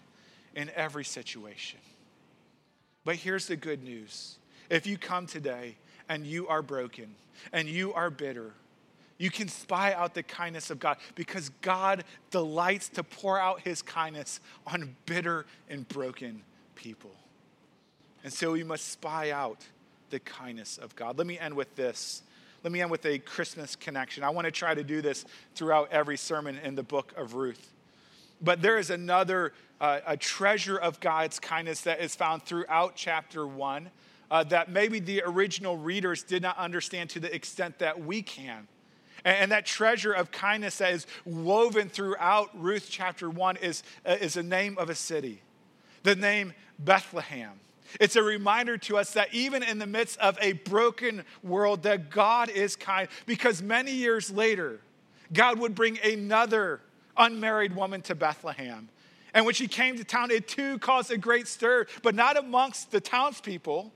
in 0.55 0.69
every 0.75 1.03
situation. 1.03 1.79
But 3.05 3.17
here's 3.17 3.47
the 3.47 3.55
good 3.55 3.83
news 3.83 4.37
if 4.69 4.87
you 4.87 4.97
come 4.97 5.27
today 5.27 5.75
and 6.09 6.25
you 6.25 6.47
are 6.47 6.61
broken 6.61 7.15
and 7.51 7.67
you 7.67 7.93
are 7.93 8.09
bitter, 8.09 8.53
you 9.17 9.29
can 9.29 9.47
spy 9.47 9.93
out 9.93 10.13
the 10.13 10.23
kindness 10.23 10.69
of 10.69 10.79
God 10.79 10.97
because 11.15 11.49
God 11.61 12.03
delights 12.31 12.89
to 12.89 13.03
pour 13.03 13.39
out 13.39 13.61
his 13.61 13.81
kindness 13.81 14.39
on 14.67 14.95
bitter 15.05 15.45
and 15.69 15.87
broken 15.87 16.41
people. 16.75 17.11
And 18.23 18.31
so 18.31 18.53
we 18.53 18.63
must 18.63 18.87
spy 18.89 19.31
out 19.31 19.65
the 20.09 20.19
kindness 20.19 20.77
of 20.77 20.95
God. 20.95 21.17
Let 21.17 21.27
me 21.27 21.37
end 21.37 21.55
with 21.55 21.75
this. 21.75 22.23
Let 22.63 22.71
me 22.71 22.81
end 22.81 22.91
with 22.91 23.05
a 23.05 23.19
Christmas 23.19 23.75
connection. 23.75 24.23
I 24.23 24.29
want 24.29 24.45
to 24.45 24.51
try 24.51 24.73
to 24.73 24.83
do 24.83 25.01
this 25.01 25.25
throughout 25.55 25.91
every 25.91 26.17
sermon 26.17 26.57
in 26.63 26.75
the 26.75 26.83
book 26.83 27.13
of 27.17 27.33
Ruth. 27.33 27.73
But 28.43 28.61
there 28.61 28.77
is 28.77 28.89
another 28.89 29.53
uh, 29.79 30.01
a 30.05 30.17
treasure 30.17 30.77
of 30.77 30.99
God's 30.99 31.39
kindness 31.39 31.81
that 31.81 31.99
is 31.99 32.15
found 32.15 32.43
throughout 32.43 32.95
chapter 32.95 33.47
one 33.47 33.89
uh, 34.29 34.43
that 34.45 34.69
maybe 34.69 34.99
the 34.99 35.23
original 35.25 35.77
readers 35.77 36.23
did 36.23 36.41
not 36.41 36.57
understand 36.57 37.09
to 37.11 37.19
the 37.19 37.33
extent 37.33 37.79
that 37.79 38.03
we 38.03 38.21
can. 38.21 38.67
And, 39.25 39.51
that 39.51 39.65
treasure 39.65 40.11
of 40.11 40.31
kindness 40.31 40.79
that 40.79 40.93
is 40.93 41.07
woven 41.23 41.87
throughout 41.87 42.49
Ruth 42.53 42.87
chapter 42.89 43.29
one 43.29 43.55
is, 43.57 43.83
uh, 44.05 44.17
is 44.19 44.35
a 44.35 44.43
name 44.43 44.77
of 44.77 44.89
a 44.89 44.95
city, 44.95 45.41
the 46.03 46.15
name 46.15 46.53
Bethlehem. 46.79 47.59
It's 47.99 48.15
a 48.15 48.23
reminder 48.23 48.77
to 48.79 48.97
us 48.97 49.13
that 49.13 49.33
even 49.33 49.63
in 49.63 49.79
the 49.79 49.85
midst 49.85 50.17
of 50.19 50.37
a 50.41 50.53
broken 50.53 51.23
world, 51.43 51.83
that 51.83 52.09
God 52.09 52.49
is 52.49 52.75
kind, 52.75 53.07
because 53.25 53.61
many 53.61 53.91
years 53.91 54.31
later, 54.31 54.81
God 55.31 55.59
would 55.59 55.75
bring 55.75 55.99
another 56.03 56.81
unmarried 57.17 57.75
woman 57.75 58.01
to 58.03 58.15
Bethlehem. 58.15 58.89
And 59.33 59.45
when 59.45 59.55
she 59.55 59.67
came 59.67 59.97
to 59.97 60.03
town, 60.03 60.31
it 60.31 60.47
too 60.47 60.77
caused 60.79 61.11
a 61.11 61.17
great 61.17 61.47
stir, 61.47 61.87
but 62.03 62.13
not 62.13 62.37
amongst 62.37 62.91
the 62.91 63.01
townspeople, 63.01 63.91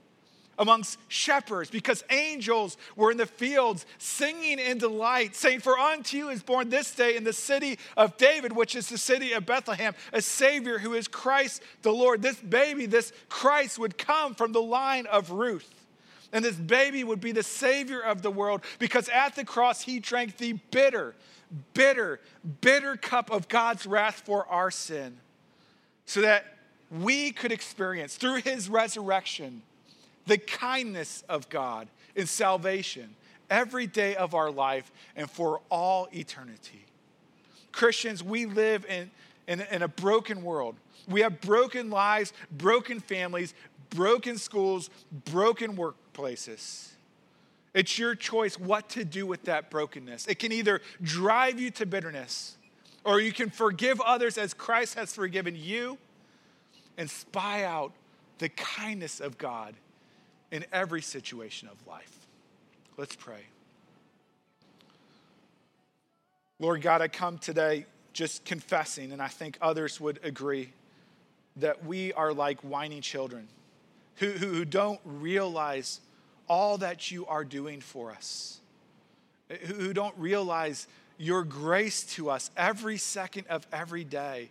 amongst 0.58 0.98
shepherds, 1.06 1.70
because 1.70 2.02
angels 2.10 2.76
were 2.96 3.12
in 3.12 3.16
the 3.16 3.26
fields 3.26 3.86
singing 3.98 4.58
in 4.58 4.78
delight, 4.78 5.36
saying, 5.36 5.60
For 5.60 5.78
unto 5.78 6.16
you 6.16 6.30
is 6.30 6.42
born 6.42 6.70
this 6.70 6.92
day 6.92 7.16
in 7.16 7.22
the 7.22 7.32
city 7.32 7.78
of 7.96 8.16
David, 8.16 8.52
which 8.52 8.74
is 8.74 8.88
the 8.88 8.98
city 8.98 9.32
of 9.32 9.46
Bethlehem, 9.46 9.94
a 10.12 10.20
Savior 10.20 10.78
who 10.78 10.94
is 10.94 11.06
Christ 11.06 11.62
the 11.82 11.92
Lord. 11.92 12.20
This 12.20 12.36
baby, 12.36 12.86
this 12.86 13.12
Christ, 13.28 13.78
would 13.78 13.96
come 13.96 14.34
from 14.34 14.50
the 14.52 14.62
line 14.62 15.06
of 15.06 15.30
Ruth. 15.30 15.72
And 16.32 16.44
this 16.44 16.56
baby 16.56 17.04
would 17.04 17.20
be 17.20 17.32
the 17.32 17.42
Savior 17.42 18.00
of 18.00 18.22
the 18.22 18.30
world 18.30 18.62
because 18.78 19.08
at 19.08 19.34
the 19.34 19.44
cross 19.44 19.82
he 19.82 19.98
drank 20.00 20.36
the 20.36 20.54
bitter, 20.70 21.14
bitter, 21.74 22.20
bitter 22.60 22.96
cup 22.96 23.30
of 23.30 23.48
God's 23.48 23.86
wrath 23.86 24.22
for 24.24 24.46
our 24.48 24.70
sin 24.70 25.16
so 26.04 26.20
that 26.22 26.44
we 26.90 27.32
could 27.32 27.52
experience 27.52 28.16
through 28.16 28.36
his 28.36 28.68
resurrection 28.68 29.62
the 30.26 30.38
kindness 30.38 31.22
of 31.28 31.48
God 31.48 31.88
in 32.14 32.26
salvation 32.26 33.14
every 33.50 33.86
day 33.86 34.16
of 34.16 34.34
our 34.34 34.50
life 34.50 34.90
and 35.16 35.30
for 35.30 35.60
all 35.70 36.08
eternity. 36.12 36.84
Christians, 37.72 38.22
we 38.22 38.46
live 38.46 38.84
in, 38.86 39.10
in, 39.46 39.60
in, 39.70 39.82
a 39.82 39.88
broken 39.88 40.42
world. 40.42 40.76
We 41.08 41.20
have 41.20 41.40
broken 41.40 41.90
lives, 41.90 42.32
broken 42.50 43.00
families, 43.00 43.54
broken 43.90 44.36
schools, 44.36 44.90
broken 45.24 45.76
workplaces. 45.76 46.88
It's 47.78 47.96
your 47.96 48.16
choice 48.16 48.58
what 48.58 48.88
to 48.88 49.04
do 49.04 49.24
with 49.24 49.44
that 49.44 49.70
brokenness. 49.70 50.26
It 50.26 50.40
can 50.40 50.50
either 50.50 50.80
drive 51.00 51.60
you 51.60 51.70
to 51.70 51.86
bitterness, 51.86 52.56
or 53.04 53.20
you 53.20 53.32
can 53.32 53.50
forgive 53.50 54.00
others 54.00 54.36
as 54.36 54.52
Christ 54.52 54.96
has 54.96 55.14
forgiven 55.14 55.54
you 55.54 55.96
and 56.96 57.08
spy 57.08 57.62
out 57.62 57.92
the 58.38 58.48
kindness 58.48 59.20
of 59.20 59.38
God 59.38 59.74
in 60.50 60.64
every 60.72 61.00
situation 61.00 61.68
of 61.68 61.86
life. 61.86 62.26
Let's 62.96 63.14
pray. 63.14 63.42
Lord 66.58 66.82
God, 66.82 67.00
I 67.00 67.06
come 67.06 67.38
today 67.38 67.86
just 68.12 68.44
confessing, 68.44 69.12
and 69.12 69.22
I 69.22 69.28
think 69.28 69.56
others 69.60 70.00
would 70.00 70.18
agree, 70.24 70.72
that 71.54 71.86
we 71.86 72.12
are 72.14 72.32
like 72.32 72.58
whining 72.62 73.02
children 73.02 73.46
who, 74.16 74.30
who, 74.32 74.48
who 74.48 74.64
don't 74.64 74.98
realize 75.04 76.00
all 76.48 76.78
that 76.78 77.10
you 77.10 77.26
are 77.26 77.44
doing 77.44 77.80
for 77.80 78.10
us, 78.10 78.60
who, 79.66 79.92
don't 79.92 80.16
realize 80.16 80.86
your 81.16 81.44
grace 81.44 82.04
to 82.04 82.30
us 82.30 82.50
every 82.56 82.96
second 82.96 83.46
of 83.48 83.66
every 83.72 84.04
day, 84.04 84.50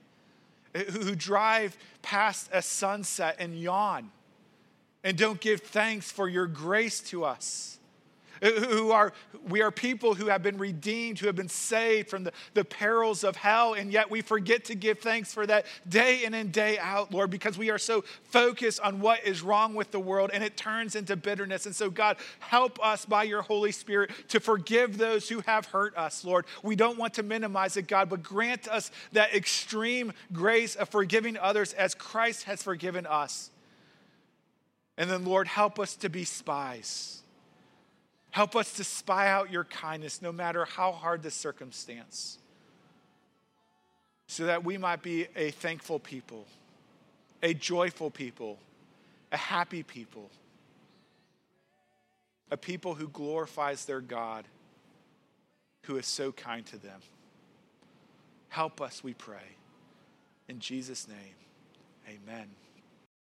who 0.74 1.16
drive 1.16 1.78
past 2.02 2.50
a 2.52 2.62
sunset 2.62 3.38
and 3.40 3.60
yawn 3.60 4.12
and 5.04 5.18
don't 5.18 5.40
give 5.40 5.62
thanks 5.62 6.12
for 6.12 6.28
your 6.28 6.48
grace 6.48 7.00
to 7.00 7.24
us 7.24 7.77
Uh, 8.42 8.52
who 8.52 8.92
are 8.92 9.14
we 9.48 9.62
are 9.62 9.72
people 9.72 10.14
who 10.14 10.28
have 10.28 10.44
been 10.44 10.58
redeemed 10.58 11.18
who 11.20 11.28
have 11.28 11.36
been 11.36 11.50
saved 11.50 12.10
from 12.10 12.24
the, 12.24 12.32
the 12.54 12.64
perils 12.64 13.24
of 13.24 13.36
hell 13.36 13.74
and 13.74 13.92
yet 13.92 14.10
we 14.10 14.22
forget 14.22 14.66
to 14.66 14.76
give 14.76 15.00
thanks 15.00 15.34
for 15.34 15.46
that 15.46 15.66
day 15.88 16.24
in 16.24 16.34
and 16.34 16.52
day 16.52 16.78
out 16.80 17.12
lord 17.12 17.30
because 17.30 17.58
we 17.58 17.70
are 17.70 17.78
so 17.78 18.04
focused 18.24 18.80
on 18.82 19.00
what 19.00 19.26
is 19.26 19.42
wrong 19.42 19.74
with 19.74 19.92
the 19.92 20.00
world 20.00 20.30
and 20.34 20.44
it 20.44 20.58
turns 20.58 20.96
into 20.96 21.16
bitterness. 21.16 21.66
And 21.66 21.76
so 21.76 21.90
god 21.90 22.18
help 22.40 22.84
us 22.84 23.06
by 23.06 23.24
your 23.24 23.42
holy 23.42 23.72
spirit 23.72 24.12
to 24.30 24.40
forgive 24.40 24.98
those 24.98 25.30
who 25.30 25.40
have 25.42 25.66
hurt 25.68 25.96
us 25.98 26.24
lord. 26.24 26.46
We 26.64 26.76
don't 26.76 26.98
want 26.98 27.14
to 27.16 27.24
minimize 27.24 27.78
it 27.78 27.88
god 27.88 28.10
but 28.10 28.22
grant 28.24 28.68
us 28.68 28.92
that 29.14 29.34
extreme 29.34 30.14
grace 30.32 30.76
of 30.76 30.90
forgiving 30.90 31.38
others 31.38 31.74
as 31.74 31.96
christ 31.96 32.44
has 32.44 32.62
forgiven 32.62 33.06
us. 33.06 33.50
And 34.98 35.10
then 35.10 35.26
lord 35.26 35.48
help 35.48 35.80
us 35.80 35.96
to 35.98 36.10
be 36.10 36.24
spies 36.24 37.24
Help 38.38 38.56
us 38.56 38.74
to 38.74 38.84
spy 38.84 39.30
out 39.30 39.52
your 39.52 39.64
kindness 39.64 40.22
no 40.22 40.32
matter 40.32 40.64
how 40.64 40.92
hard 40.92 41.24
the 41.24 41.32
circumstance, 41.32 42.38
so 44.28 44.46
that 44.46 44.64
we 44.64 44.78
might 44.78 45.02
be 45.02 45.26
a 45.36 45.50
thankful 45.50 45.98
people, 45.98 46.46
a 47.42 47.56
joyful 47.56 48.12
people, 48.12 48.60
a 49.32 49.38
happy 49.38 49.82
people, 49.82 50.30
a 52.52 52.58
people 52.58 52.94
who 52.94 53.08
glorifies 53.08 53.86
their 53.86 54.02
God, 54.02 54.46
who 55.86 55.98
is 55.98 56.06
so 56.06 56.32
kind 56.32 56.64
to 56.68 56.78
them. 56.78 57.00
Help 58.50 58.82
us, 58.82 59.04
we 59.04 59.16
pray. 59.16 59.56
In 60.48 60.60
Jesus' 60.60 61.08
name, 61.08 61.36
amen. 62.08 62.46